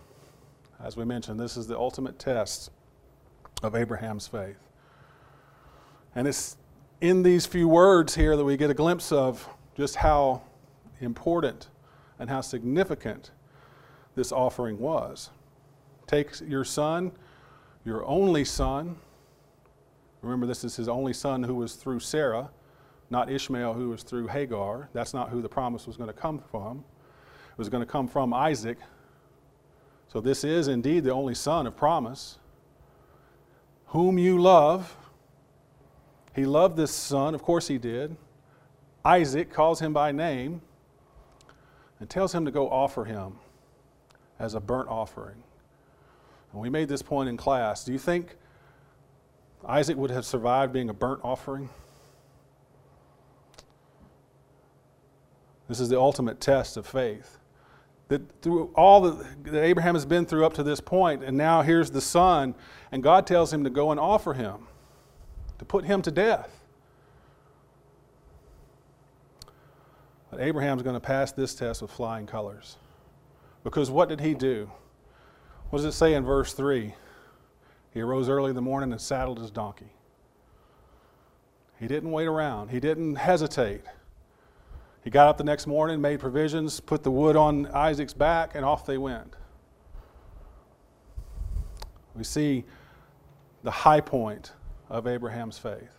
As 0.79 0.95
we 0.95 1.03
mentioned, 1.03 1.39
this 1.39 1.57
is 1.57 1.67
the 1.67 1.77
ultimate 1.77 2.17
test 2.17 2.71
of 3.61 3.75
Abraham's 3.75 4.27
faith. 4.27 4.59
And 6.15 6.27
it's 6.27 6.57
in 7.01 7.23
these 7.23 7.45
few 7.45 7.67
words 7.67 8.15
here 8.15 8.35
that 8.35 8.43
we 8.43 8.57
get 8.57 8.69
a 8.69 8.73
glimpse 8.73 9.11
of 9.11 9.47
just 9.75 9.95
how 9.95 10.41
important 10.99 11.67
and 12.19 12.29
how 12.29 12.41
significant 12.41 13.31
this 14.15 14.31
offering 14.31 14.79
was. 14.79 15.29
Take 16.07 16.39
your 16.41 16.63
son, 16.63 17.11
your 17.85 18.05
only 18.05 18.45
son. 18.45 18.97
Remember, 20.21 20.47
this 20.47 20.63
is 20.63 20.75
his 20.75 20.87
only 20.87 21.13
son 21.13 21.43
who 21.43 21.55
was 21.55 21.75
through 21.75 21.99
Sarah 21.99 22.49
not 23.09 23.31
Ishmael, 23.31 23.73
who 23.73 23.89
was 23.89 24.03
through 24.03 24.27
Hagar. 24.27 24.89
That's 24.93 25.13
not 25.13 25.29
who 25.29 25.41
the 25.41 25.49
promise 25.49 25.87
was 25.87 25.97
going 25.97 26.07
to 26.07 26.13
come 26.19 26.39
from. 26.51 26.83
It 27.51 27.57
was 27.57 27.69
going 27.69 27.85
to 27.85 27.91
come 27.91 28.07
from 28.07 28.33
Isaac. 28.33 28.77
So 30.11 30.21
this 30.21 30.43
is 30.43 30.67
indeed 30.67 31.03
the 31.03 31.13
only 31.13 31.35
son 31.35 31.67
of 31.67 31.75
promise, 31.75 32.37
whom 33.87 34.17
you 34.17 34.39
love. 34.39 34.95
He 36.37 36.45
loved 36.45 36.77
this 36.77 36.91
son, 36.91 37.33
of 37.33 37.41
course 37.41 37.67
he 37.67 37.79
did. 37.79 38.15
Isaac 39.03 39.51
calls 39.51 39.79
him 39.79 39.91
by 39.91 40.11
name 40.11 40.61
and 41.99 42.07
tells 42.07 42.31
him 42.31 42.45
to 42.45 42.51
go 42.51 42.69
offer 42.69 43.05
him 43.05 43.39
as 44.37 44.53
a 44.53 44.59
burnt 44.59 44.87
offering. 44.87 45.41
And 46.51 46.61
we 46.61 46.69
made 46.69 46.89
this 46.89 47.01
point 47.01 47.27
in 47.27 47.37
class. 47.37 47.83
Do 47.83 47.91
you 47.91 47.97
think 47.97 48.35
Isaac 49.65 49.97
would 49.97 50.11
have 50.11 50.25
survived 50.25 50.71
being 50.71 50.91
a 50.91 50.93
burnt 50.93 51.21
offering? 51.23 51.69
This 55.67 55.79
is 55.79 55.89
the 55.89 55.99
ultimate 55.99 56.39
test 56.39 56.77
of 56.77 56.85
faith. 56.85 57.39
That 58.09 58.43
through 58.43 58.71
all 58.75 59.01
that, 59.01 59.43
that 59.45 59.63
Abraham 59.63 59.95
has 59.95 60.05
been 60.05 60.27
through 60.27 60.45
up 60.45 60.53
to 60.53 60.63
this 60.63 60.81
point, 60.81 61.23
and 61.23 61.35
now 61.35 61.63
here's 61.63 61.89
the 61.89 61.99
son, 61.99 62.53
and 62.91 63.01
God 63.01 63.25
tells 63.25 63.51
him 63.51 63.63
to 63.63 63.71
go 63.71 63.89
and 63.89 63.99
offer 63.99 64.35
him, 64.35 64.67
to 65.59 65.65
put 65.65 65.85
him 65.85 66.01
to 66.03 66.11
death. 66.11 66.49
But 70.29 70.41
Abraham's 70.41 70.83
going 70.83 70.95
to 70.95 70.99
pass 70.99 71.31
this 71.31 71.55
test 71.55 71.81
with 71.81 71.91
flying 71.91 72.27
colors. 72.27 72.77
Because 73.63 73.89
what 73.89 74.09
did 74.09 74.19
he 74.19 74.33
do? 74.33 74.69
What 75.69 75.79
does 75.79 75.85
it 75.85 75.93
say 75.93 76.13
in 76.13 76.23
verse 76.23 76.53
3? 76.53 76.93
He 77.93 78.01
arose 78.01 78.29
early 78.29 78.49
in 78.49 78.55
the 78.55 78.61
morning 78.61 78.91
and 78.91 79.01
saddled 79.01 79.39
his 79.39 79.51
donkey. 79.51 79.91
He 81.79 81.87
didn't 81.87 82.11
wait 82.11 82.27
around, 82.27 82.69
he 82.69 82.79
didn't 82.79 83.15
hesitate. 83.15 83.81
He 85.03 85.09
got 85.09 85.27
up 85.27 85.37
the 85.37 85.43
next 85.43 85.67
morning, 85.67 86.01
made 86.01 86.19
provisions, 86.19 86.79
put 86.79 87.03
the 87.03 87.11
wood 87.11 87.35
on 87.35 87.67
Isaac's 87.67 88.13
back, 88.13 88.55
and 88.55 88.65
off 88.65 88.85
they 88.85 88.97
went. 88.97 89.35
We 92.13 92.23
see 92.23 92.65
the 93.63 93.71
high 93.71 94.01
point 94.01 94.51
of 94.89 95.07
Abraham's 95.07 95.57
faith. 95.57 95.93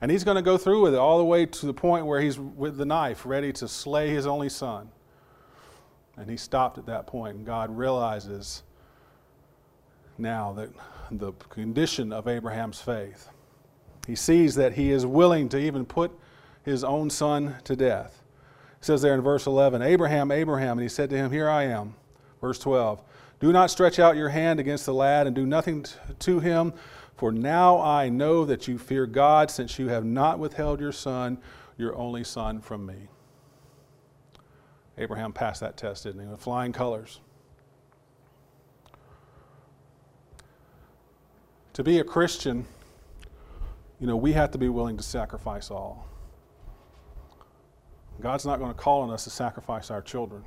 And 0.00 0.10
he's 0.10 0.24
going 0.24 0.36
to 0.36 0.42
go 0.42 0.58
through 0.58 0.82
with 0.82 0.94
it 0.94 0.98
all 0.98 1.18
the 1.18 1.24
way 1.24 1.46
to 1.46 1.66
the 1.66 1.74
point 1.74 2.06
where 2.06 2.20
he's 2.20 2.38
with 2.38 2.76
the 2.76 2.84
knife, 2.84 3.24
ready 3.24 3.52
to 3.54 3.68
slay 3.68 4.10
his 4.10 4.26
only 4.26 4.48
son. 4.48 4.90
And 6.16 6.28
he 6.28 6.36
stopped 6.36 6.78
at 6.78 6.86
that 6.86 7.06
point, 7.06 7.36
and 7.36 7.46
God 7.46 7.76
realizes 7.76 8.62
now 10.18 10.52
that 10.52 10.70
the 11.10 11.32
condition 11.48 12.12
of 12.12 12.28
Abraham's 12.28 12.80
faith. 12.80 13.28
He 14.06 14.14
sees 14.14 14.54
that 14.56 14.74
he 14.74 14.90
is 14.90 15.06
willing 15.06 15.48
to 15.50 15.58
even 15.58 15.84
put 15.84 16.12
his 16.62 16.84
own 16.84 17.10
son 17.10 17.56
to 17.64 17.76
death. 17.76 18.22
It 18.78 18.84
says 18.84 19.02
there 19.02 19.14
in 19.14 19.22
verse 19.22 19.46
11, 19.46 19.82
Abraham, 19.82 20.30
Abraham, 20.30 20.72
and 20.72 20.82
he 20.82 20.88
said 20.88 21.10
to 21.10 21.16
him, 21.16 21.30
Here 21.30 21.48
I 21.48 21.64
am. 21.64 21.94
Verse 22.40 22.58
12, 22.58 23.00
Do 23.40 23.52
not 23.52 23.70
stretch 23.70 23.98
out 23.98 24.16
your 24.16 24.28
hand 24.28 24.60
against 24.60 24.86
the 24.86 24.94
lad 24.94 25.26
and 25.26 25.34
do 25.34 25.46
nothing 25.46 25.86
to 26.20 26.40
him, 26.40 26.74
for 27.16 27.30
now 27.30 27.80
I 27.80 28.08
know 28.08 28.44
that 28.44 28.66
you 28.66 28.78
fear 28.78 29.06
God, 29.06 29.50
since 29.50 29.78
you 29.78 29.88
have 29.88 30.04
not 30.04 30.38
withheld 30.38 30.80
your 30.80 30.92
son, 30.92 31.38
your 31.76 31.94
only 31.96 32.24
son, 32.24 32.60
from 32.60 32.86
me. 32.86 33.08
Abraham 34.98 35.32
passed 35.32 35.60
that 35.60 35.76
test, 35.76 36.04
didn't 36.04 36.22
he? 36.22 36.26
With 36.26 36.40
flying 36.40 36.72
colors. 36.72 37.20
To 41.74 41.82
be 41.82 41.98
a 41.98 42.04
Christian, 42.04 42.64
you 43.98 44.06
know, 44.06 44.16
we 44.16 44.32
have 44.32 44.52
to 44.52 44.58
be 44.58 44.68
willing 44.68 44.96
to 44.96 45.02
sacrifice 45.02 45.70
all. 45.70 46.06
God's 48.20 48.46
not 48.46 48.58
going 48.58 48.70
to 48.70 48.78
call 48.78 49.02
on 49.02 49.10
us 49.10 49.24
to 49.24 49.30
sacrifice 49.30 49.90
our 49.90 50.00
children. 50.00 50.44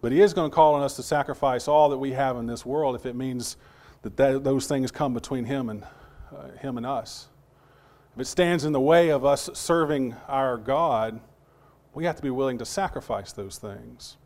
But 0.00 0.10
He 0.12 0.20
is 0.20 0.34
going 0.34 0.50
to 0.50 0.54
call 0.54 0.74
on 0.74 0.82
us 0.82 0.96
to 0.96 1.02
sacrifice 1.02 1.68
all 1.68 1.88
that 1.90 1.98
we 1.98 2.12
have 2.12 2.36
in 2.36 2.46
this 2.46 2.66
world 2.66 2.96
if 2.96 3.06
it 3.06 3.14
means 3.14 3.56
that, 4.02 4.16
that 4.16 4.44
those 4.44 4.66
things 4.66 4.90
come 4.90 5.14
between 5.14 5.44
Him 5.44 5.68
and, 5.68 5.84
uh, 6.34 6.48
him 6.58 6.76
and 6.76 6.86
us. 6.86 7.28
If 8.14 8.20
it 8.22 8.26
stands 8.26 8.64
in 8.64 8.72
the 8.72 8.80
way 8.80 9.10
of 9.10 9.24
us 9.24 9.48
serving 9.54 10.14
our 10.26 10.56
God, 10.56 11.20
we 11.94 12.04
have 12.04 12.16
to 12.16 12.22
be 12.22 12.30
willing 12.30 12.58
to 12.58 12.64
sacrifice 12.64 13.32
those 13.32 13.58
things. 13.58 14.16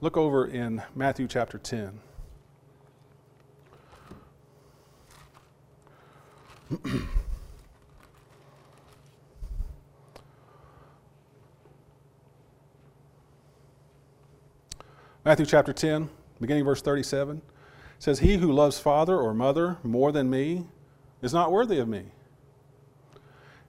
Look 0.00 0.16
over 0.16 0.46
in 0.46 0.82
Matthew 0.94 1.26
chapter 1.26 1.58
10. 1.58 2.00
Matthew 15.24 15.46
chapter 15.46 15.72
10, 15.72 16.08
beginning 16.40 16.64
verse 16.64 16.82
37, 16.82 17.42
says, 17.98 18.20
He 18.20 18.36
who 18.36 18.52
loves 18.52 18.78
father 18.78 19.18
or 19.18 19.34
mother 19.34 19.78
more 19.82 20.12
than 20.12 20.30
me 20.30 20.66
is 21.22 21.32
not 21.32 21.50
worthy 21.50 21.78
of 21.78 21.88
me. 21.88 22.04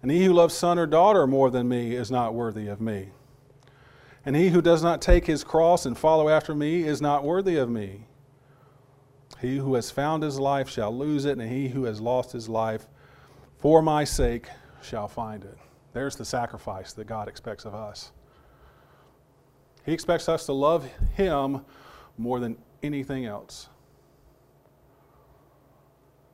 And 0.01 0.11
he 0.11 0.25
who 0.25 0.33
loves 0.33 0.53
son 0.53 0.77
or 0.77 0.85
daughter 0.85 1.25
more 1.25 1.49
than 1.49 1.67
me 1.67 1.95
is 1.95 2.11
not 2.11 2.33
worthy 2.33 2.67
of 2.67 2.79
me. 2.79 3.09
And 4.25 4.35
he 4.35 4.49
who 4.49 4.61
does 4.61 4.83
not 4.83 5.01
take 5.01 5.25
his 5.25 5.43
cross 5.43 5.85
and 5.85 5.97
follow 5.97 6.29
after 6.29 6.53
me 6.53 6.83
is 6.83 7.01
not 7.01 7.23
worthy 7.23 7.57
of 7.57 7.69
me. 7.69 8.05
He 9.41 9.57
who 9.57 9.73
has 9.75 9.91
found 9.91 10.23
his 10.23 10.39
life 10.39 10.69
shall 10.69 10.95
lose 10.95 11.25
it, 11.25 11.37
and 11.37 11.49
he 11.49 11.69
who 11.69 11.85
has 11.85 12.01
lost 12.01 12.31
his 12.33 12.47
life 12.49 12.87
for 13.57 13.81
my 13.81 14.03
sake 14.03 14.47
shall 14.81 15.07
find 15.07 15.43
it. 15.43 15.57
There's 15.93 16.15
the 16.15 16.25
sacrifice 16.25 16.93
that 16.93 17.07
God 17.07 17.27
expects 17.27 17.65
of 17.65 17.73
us. 17.73 18.11
He 19.85 19.93
expects 19.93 20.29
us 20.29 20.45
to 20.45 20.53
love 20.53 20.87
Him 21.15 21.61
more 22.17 22.39
than 22.39 22.57
anything 22.83 23.25
else. 23.25 23.69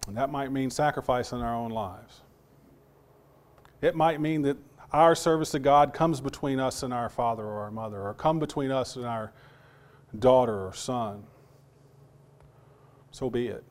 And 0.08 0.18
that 0.18 0.30
might 0.30 0.52
mean 0.52 0.70
sacrificing 0.70 1.42
our 1.42 1.56
own 1.56 1.72
lives. 1.72 2.22
It 3.82 3.96
might 3.96 4.20
mean 4.20 4.42
that 4.44 4.58
our 4.92 5.16
service 5.16 5.52
to 5.52 5.60
God 5.60 5.94
comes 5.94 6.22
between 6.22 6.60
us 6.60 6.84
and 6.84 6.94
our 6.94 7.10
father 7.10 7.44
or 7.44 7.62
our 7.62 7.72
mother, 7.72 8.02
or 8.02 8.14
come 8.14 8.40
between 8.40 8.72
us 8.72 8.96
and 8.96 9.06
our 9.06 9.34
daughter 10.20 10.68
or 10.68 10.74
son. 10.74 11.24
So 13.12 13.30
be 13.30 13.48
it. 13.48 13.64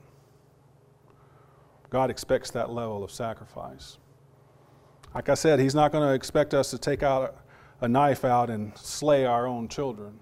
God 1.91 2.11
expects 2.11 2.51
that 2.53 2.71
level 2.71 3.05
of 3.05 3.11
sacrifice. 3.11 3.99
Like 5.15 5.29
I 5.29 5.35
said, 5.35 5.61
He's 5.61 5.75
not 5.75 5.93
going 5.93 6.09
to 6.09 6.15
expect 6.15 6.55
us 6.55 6.71
to 6.71 6.79
take 6.79 7.03
out 7.03 7.37
a 7.81 7.89
knife 7.89 8.25
out 8.25 8.51
and 8.51 8.77
slay 8.77 9.27
our 9.27 9.47
own 9.47 9.69
children. 9.69 10.19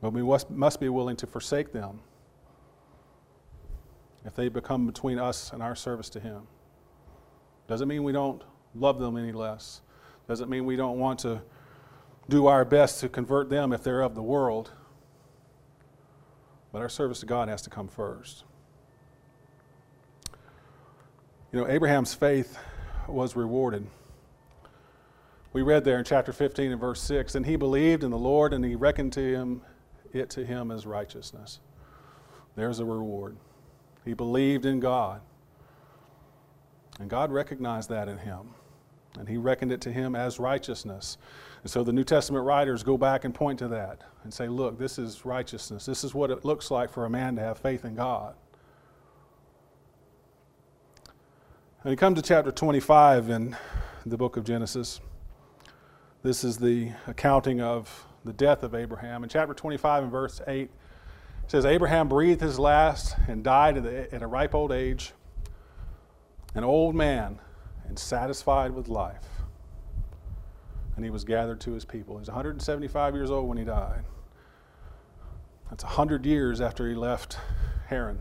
But 0.00 0.12
we 0.12 0.22
must 0.22 0.80
be 0.80 0.88
willing 0.88 1.16
to 1.16 1.26
forsake 1.26 1.72
them 1.72 2.00
if 4.26 4.34
they 4.34 4.48
become 4.48 4.86
between 4.86 5.18
us 5.18 5.52
and 5.52 5.62
our 5.62 5.74
service 5.74 6.10
to 6.10 6.20
Him. 6.20 6.42
Doesn't 7.68 7.88
mean 7.88 8.02
we 8.02 8.12
don't 8.12 8.42
love 8.74 8.98
them 8.98 9.16
any 9.16 9.32
less. 9.32 9.80
Doesn't 10.28 10.50
mean 10.50 10.66
we 10.66 10.76
don't 10.76 10.98
want 10.98 11.20
to 11.20 11.40
do 12.28 12.46
our 12.48 12.64
best 12.64 13.00
to 13.00 13.08
convert 13.08 13.48
them 13.48 13.72
if 13.72 13.82
they're 13.82 14.02
of 14.02 14.14
the 14.14 14.22
world. 14.22 14.72
But 16.72 16.82
our 16.82 16.88
service 16.88 17.20
to 17.20 17.26
God 17.26 17.48
has 17.48 17.62
to 17.62 17.70
come 17.70 17.88
first. 17.88 18.44
You 21.52 21.60
know, 21.60 21.68
Abraham's 21.68 22.12
faith 22.12 22.58
was 23.06 23.36
rewarded. 23.36 23.86
We 25.52 25.62
read 25.62 25.84
there 25.84 25.98
in 25.98 26.04
chapter 26.04 26.32
15 26.32 26.72
and 26.72 26.80
verse 26.80 27.00
6 27.00 27.36
and 27.36 27.46
he 27.46 27.56
believed 27.56 28.04
in 28.04 28.10
the 28.10 28.18
Lord 28.18 28.52
and 28.52 28.64
he 28.64 28.74
reckoned 28.74 29.12
to 29.14 29.20
him 29.20 29.62
it 30.12 30.28
to 30.30 30.44
him 30.44 30.70
as 30.70 30.84
righteousness. 30.84 31.60
There's 32.56 32.78
a 32.78 32.84
reward. 32.84 33.36
He 34.06 34.14
believed 34.14 34.64
in 34.64 34.80
God. 34.80 35.20
And 36.98 37.10
God 37.10 37.30
recognized 37.30 37.90
that 37.90 38.08
in 38.08 38.16
him. 38.16 38.54
And 39.18 39.28
he 39.28 39.36
reckoned 39.36 39.72
it 39.72 39.80
to 39.82 39.92
him 39.92 40.14
as 40.14 40.38
righteousness. 40.38 41.18
And 41.62 41.70
so 41.70 41.82
the 41.82 41.92
New 41.92 42.04
Testament 42.04 42.44
writers 42.44 42.82
go 42.82 42.96
back 42.96 43.24
and 43.24 43.34
point 43.34 43.58
to 43.58 43.68
that 43.68 44.02
and 44.22 44.32
say, 44.32 44.46
look, 44.46 44.78
this 44.78 44.98
is 44.98 45.24
righteousness. 45.24 45.84
This 45.84 46.04
is 46.04 46.14
what 46.14 46.30
it 46.30 46.44
looks 46.44 46.70
like 46.70 46.90
for 46.90 47.04
a 47.04 47.10
man 47.10 47.34
to 47.36 47.42
have 47.42 47.58
faith 47.58 47.84
in 47.84 47.94
God. 47.94 48.34
And 51.82 51.90
you 51.90 51.96
come 51.96 52.14
to 52.14 52.22
chapter 52.22 52.52
25 52.52 53.28
in 53.28 53.56
the 54.04 54.16
book 54.16 54.36
of 54.36 54.44
Genesis. 54.44 55.00
This 56.22 56.44
is 56.44 56.58
the 56.58 56.92
accounting 57.06 57.60
of 57.60 58.06
the 58.24 58.32
death 58.32 58.62
of 58.62 58.74
Abraham. 58.74 59.24
In 59.24 59.28
chapter 59.28 59.54
25 59.54 60.04
and 60.04 60.12
verse 60.12 60.40
8, 60.46 60.70
it 61.46 61.50
says, 61.52 61.64
Abraham 61.64 62.08
breathed 62.08 62.40
his 62.40 62.58
last 62.58 63.14
and 63.28 63.44
died 63.44 63.76
at 63.78 64.20
a 64.20 64.26
ripe 64.26 64.52
old 64.52 64.72
age, 64.72 65.12
an 66.56 66.64
old 66.64 66.96
man 66.96 67.38
and 67.86 67.96
satisfied 67.96 68.72
with 68.72 68.88
life. 68.88 69.28
And 70.96 71.04
he 71.04 71.10
was 71.10 71.22
gathered 71.22 71.60
to 71.60 71.70
his 71.70 71.84
people. 71.84 72.16
He 72.16 72.20
was 72.20 72.28
175 72.28 73.14
years 73.14 73.30
old 73.30 73.48
when 73.48 73.58
he 73.58 73.64
died. 73.64 74.02
That's 75.70 75.84
100 75.84 76.26
years 76.26 76.60
after 76.60 76.88
he 76.88 76.96
left 76.96 77.38
Haran 77.86 78.18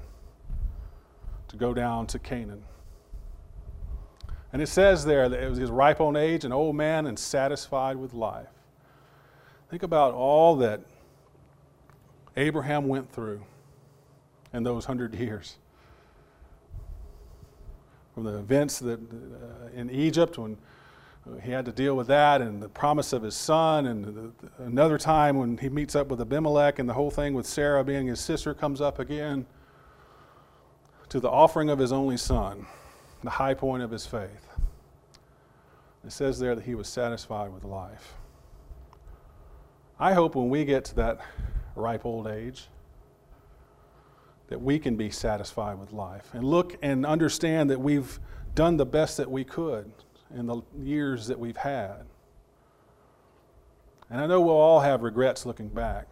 to 1.47 1.55
go 1.57 1.73
down 1.73 2.05
to 2.07 2.19
Canaan. 2.19 2.63
And 4.53 4.61
it 4.61 4.67
says 4.67 5.03
there 5.03 5.27
that 5.29 5.41
it 5.41 5.49
was 5.49 5.57
his 5.57 5.71
ripe 5.71 5.99
old 5.99 6.15
age, 6.15 6.45
an 6.45 6.51
old 6.51 6.75
man, 6.75 7.07
and 7.07 7.17
satisfied 7.17 7.95
with 7.97 8.13
life. 8.13 8.49
Think 9.71 9.81
about 9.81 10.13
all 10.13 10.55
that 10.57 10.81
Abraham 12.38 12.88
went 12.88 13.12
through 13.12 13.43
in 14.54 14.63
those 14.63 14.86
hundred 14.86 15.15
years. 15.15 15.58
From 18.13 18.24
the 18.24 18.38
events 18.38 18.80
that 18.80 19.00
uh, 19.00 19.67
in 19.74 19.89
Egypt 19.89 20.38
when 20.38 20.58
he 21.43 21.52
had 21.52 21.65
to 21.65 21.71
deal 21.71 21.95
with 21.95 22.08
that, 22.08 22.41
and 22.41 22.62
the 22.62 22.69
promise 22.69 23.12
of 23.12 23.24
his 23.24 23.36
son, 23.36 23.88
and 23.88 24.06
the, 24.06 24.12
the, 24.12 24.63
another 24.63 24.98
time 24.98 25.38
when 25.38 25.58
he 25.58 25.69
meets 25.69 25.95
up 25.95 26.08
with 26.08 26.21
Abimelech, 26.21 26.78
and 26.78 26.88
the 26.88 26.93
whole 26.93 27.10
thing 27.10 27.34
with 27.34 27.48
Sarah 27.48 27.84
being 27.84 28.08
his 28.08 28.19
sister 28.19 28.54
comes 28.54 28.80
up 28.80 29.00
again, 29.00 29.45
to 31.10 31.19
the 31.19 31.30
offering 31.30 31.69
of 31.69 31.80
his 31.80 31.91
only 31.91 32.17
son 32.17 32.67
the 33.24 33.32
high 33.32 33.56
point 33.56 33.82
of 33.82 33.91
his 33.91 34.06
faith. 34.06 34.48
It 36.06 36.12
says 36.12 36.38
there 36.38 36.54
that 36.54 36.65
he 36.65 36.76
was 36.76 36.88
satisfied 36.88 37.52
with 37.52 37.63
life. 37.63 38.13
I 40.00 40.13
hope 40.13 40.36
when 40.36 40.50
we 40.50 40.63
get 40.63 40.86
to 40.86 40.95
that 40.95 41.19
ripe 41.75 42.05
old 42.05 42.27
age, 42.27 42.67
that 44.47 44.61
we 44.61 44.79
can 44.79 44.95
be 44.95 45.09
satisfied 45.09 45.79
with 45.79 45.91
life 45.91 46.29
and 46.33 46.43
look 46.43 46.77
and 46.81 47.05
understand 47.05 47.69
that 47.69 47.79
we've 47.79 48.19
done 48.53 48.77
the 48.77 48.85
best 48.85 49.17
that 49.17 49.29
we 49.29 49.43
could 49.43 49.91
in 50.35 50.45
the 50.45 50.61
years 50.77 51.27
that 51.27 51.39
we've 51.39 51.57
had. 51.57 52.05
And 54.09 54.21
I 54.21 54.27
know 54.27 54.39
we'll 54.39 54.55
all 54.55 54.81
have 54.81 55.01
regrets 55.01 55.45
looking 55.45 55.67
back, 55.67 56.07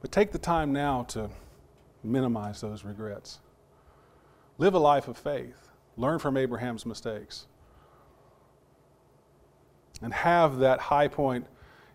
but 0.00 0.12
take 0.12 0.32
the 0.32 0.38
time 0.38 0.72
now 0.72 1.04
to 1.04 1.30
minimize 2.04 2.60
those 2.60 2.84
regrets. 2.84 3.40
Live 4.58 4.74
a 4.74 4.78
life 4.78 5.08
of 5.08 5.16
faith. 5.16 5.70
Learn 5.96 6.18
from 6.18 6.36
Abraham's 6.36 6.84
mistakes. 6.84 7.46
And 10.02 10.12
have 10.12 10.58
that 10.58 10.78
high 10.78 11.08
point 11.08 11.46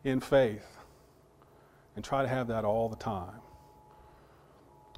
in 0.03 0.19
faith. 0.19 0.77
And 1.95 2.03
try 2.03 2.21
to 2.21 2.27
have 2.27 2.47
that 2.47 2.65
all 2.65 2.89
the 2.89 2.95
time. 2.95 3.39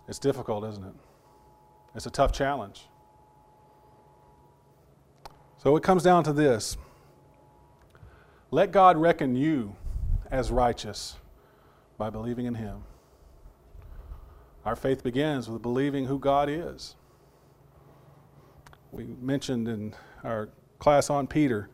It's 0.08 0.20
difficult, 0.20 0.64
isn't 0.66 0.84
it? 0.84 0.94
It's 1.96 2.06
a 2.06 2.12
tough 2.12 2.32
challenge. 2.32 2.86
So 5.58 5.76
it 5.76 5.84
comes 5.84 6.04
down 6.04 6.24
to 6.26 6.34
this 6.34 6.78
let 8.52 8.72
God 8.72 8.96
reckon 8.98 9.36
you 9.36 9.76
as 10.32 10.52
righteous 10.52 11.16
by 11.98 12.10
believing 12.10 12.46
in 12.46 12.56
Him. 12.56 12.84
Our 14.64 14.76
faith 14.76 15.04
begins 15.04 15.50
with 15.50 15.62
believing 15.62 16.06
who 16.06 16.20
God 16.20 16.50
is 16.50 16.96
we 18.96 19.06
mentioned 19.22 19.68
in 19.68 19.94
our 20.24 20.50
class 20.80 21.10
on 21.10 21.28
Peter, 21.28 21.70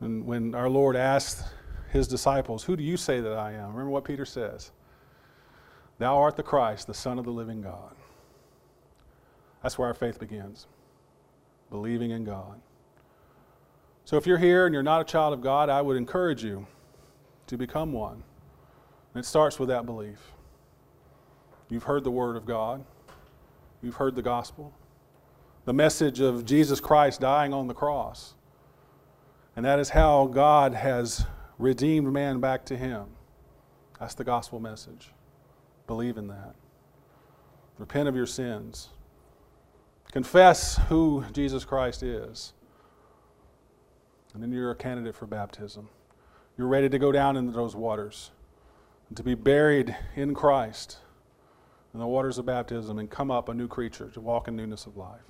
and 0.00 0.24
when 0.24 0.54
our 0.54 0.68
Lord 0.70 0.96
asked 0.96 1.44
his 1.90 2.08
disciples, 2.08 2.64
Who 2.64 2.76
do 2.76 2.82
you 2.82 2.96
say 2.96 3.20
that 3.20 3.32
I 3.32 3.52
am? 3.52 3.68
Remember 3.68 3.90
what 3.90 4.04
Peter 4.04 4.24
says 4.24 4.70
Thou 5.98 6.16
art 6.16 6.36
the 6.36 6.42
Christ, 6.42 6.86
the 6.86 6.94
Son 6.94 7.18
of 7.18 7.24
the 7.24 7.30
living 7.30 7.60
God. 7.60 7.94
That's 9.62 9.78
where 9.78 9.88
our 9.88 9.94
faith 9.94 10.18
begins 10.18 10.66
believing 11.70 12.10
in 12.10 12.24
God. 12.24 12.60
So 14.04 14.16
if 14.16 14.26
you're 14.26 14.38
here 14.38 14.66
and 14.66 14.74
you're 14.74 14.82
not 14.82 15.02
a 15.02 15.04
child 15.04 15.32
of 15.32 15.40
God, 15.40 15.68
I 15.68 15.80
would 15.80 15.96
encourage 15.96 16.42
you 16.42 16.66
to 17.46 17.56
become 17.56 17.92
one. 17.92 18.24
And 19.14 19.22
it 19.22 19.26
starts 19.26 19.58
with 19.58 19.68
that 19.68 19.86
belief. 19.86 20.32
You've 21.68 21.84
heard 21.84 22.02
the 22.02 22.10
Word 22.10 22.36
of 22.36 22.44
God, 22.44 22.84
you've 23.82 23.96
heard 23.96 24.16
the 24.16 24.22
gospel 24.22 24.72
the 25.64 25.74
message 25.74 26.20
of 26.20 26.44
Jesus 26.44 26.80
Christ 26.80 27.20
dying 27.20 27.52
on 27.52 27.66
the 27.66 27.74
cross. 27.74 28.34
And 29.56 29.64
that 29.64 29.78
is 29.78 29.90
how 29.90 30.26
God 30.26 30.74
has 30.74 31.26
redeemed 31.60 32.12
man 32.12 32.40
back 32.40 32.64
to 32.66 32.76
Him. 32.76 33.06
That's 33.98 34.14
the 34.14 34.24
gospel 34.24 34.58
message. 34.58 35.12
Believe 35.86 36.16
in 36.16 36.28
that. 36.28 36.54
Repent 37.78 38.08
of 38.08 38.16
your 38.16 38.26
sins. 38.26 38.88
Confess 40.12 40.78
who 40.88 41.24
Jesus 41.32 41.64
Christ 41.64 42.02
is. 42.02 42.54
And 44.32 44.42
then 44.42 44.52
you're 44.52 44.70
a 44.70 44.76
candidate 44.76 45.14
for 45.14 45.26
baptism. 45.26 45.88
You're 46.56 46.66
ready 46.66 46.88
to 46.88 46.98
go 46.98 47.12
down 47.12 47.36
into 47.36 47.52
those 47.52 47.76
waters 47.76 48.30
and 49.08 49.16
to 49.16 49.22
be 49.22 49.34
buried 49.34 49.96
in 50.16 50.34
Christ 50.34 50.98
in 51.92 52.00
the 52.00 52.06
waters 52.06 52.38
of 52.38 52.46
baptism 52.46 52.98
and 52.98 53.10
come 53.10 53.30
up 53.30 53.48
a 53.48 53.54
new 53.54 53.68
creature 53.68 54.08
to 54.10 54.20
walk 54.20 54.48
in 54.48 54.56
newness 54.56 54.86
of 54.86 54.96
life. 54.96 55.20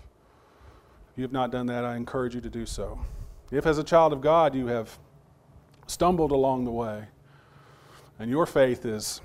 If 1.13 1.19
you 1.19 1.23
have 1.23 1.33
not 1.33 1.51
done 1.51 1.67
that, 1.67 1.85
I 1.85 1.97
encourage 1.97 2.35
you 2.35 2.41
to 2.43 2.51
do 2.51 2.67
so. 2.67 3.01
If, 3.51 3.67
as 3.67 3.79
a 3.79 3.85
child 3.85 4.13
of 4.13 4.21
God, 4.21 4.55
you 4.55 4.67
have 4.67 4.99
stumbled 5.91 6.31
along 6.31 6.65
the 6.65 6.71
way 6.71 7.05
and 8.21 8.31
your 8.31 8.47
faith 8.47 8.87
is 8.87 9.21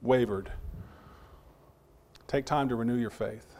wavered, 0.00 0.52
take 2.28 2.46
time 2.46 2.68
to 2.68 2.76
renew 2.76 2.94
your 2.96 3.10
faith. 3.10 3.56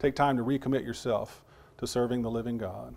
Take 0.00 0.16
time 0.16 0.36
to 0.36 0.42
recommit 0.42 0.84
yourself 0.84 1.44
to 1.78 1.86
serving 1.86 2.22
the 2.22 2.30
living 2.30 2.58
God. 2.58 2.94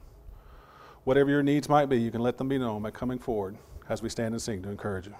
Whatever 1.03 1.29
your 1.29 1.43
needs 1.43 1.69
might 1.69 1.87
be, 1.87 1.97
you 1.97 2.09
can 2.09 2.21
let 2.21 2.37
them 2.37 2.47
be 2.47 2.57
known 2.57 2.81
by 2.81 2.91
coming 2.91 3.19
forward 3.19 3.57
as 3.89 4.01
we 4.01 4.09
stand 4.09 4.33
and 4.33 4.41
sing 4.41 4.63
to 4.63 4.69
encourage 4.69 5.07
you. 5.07 5.15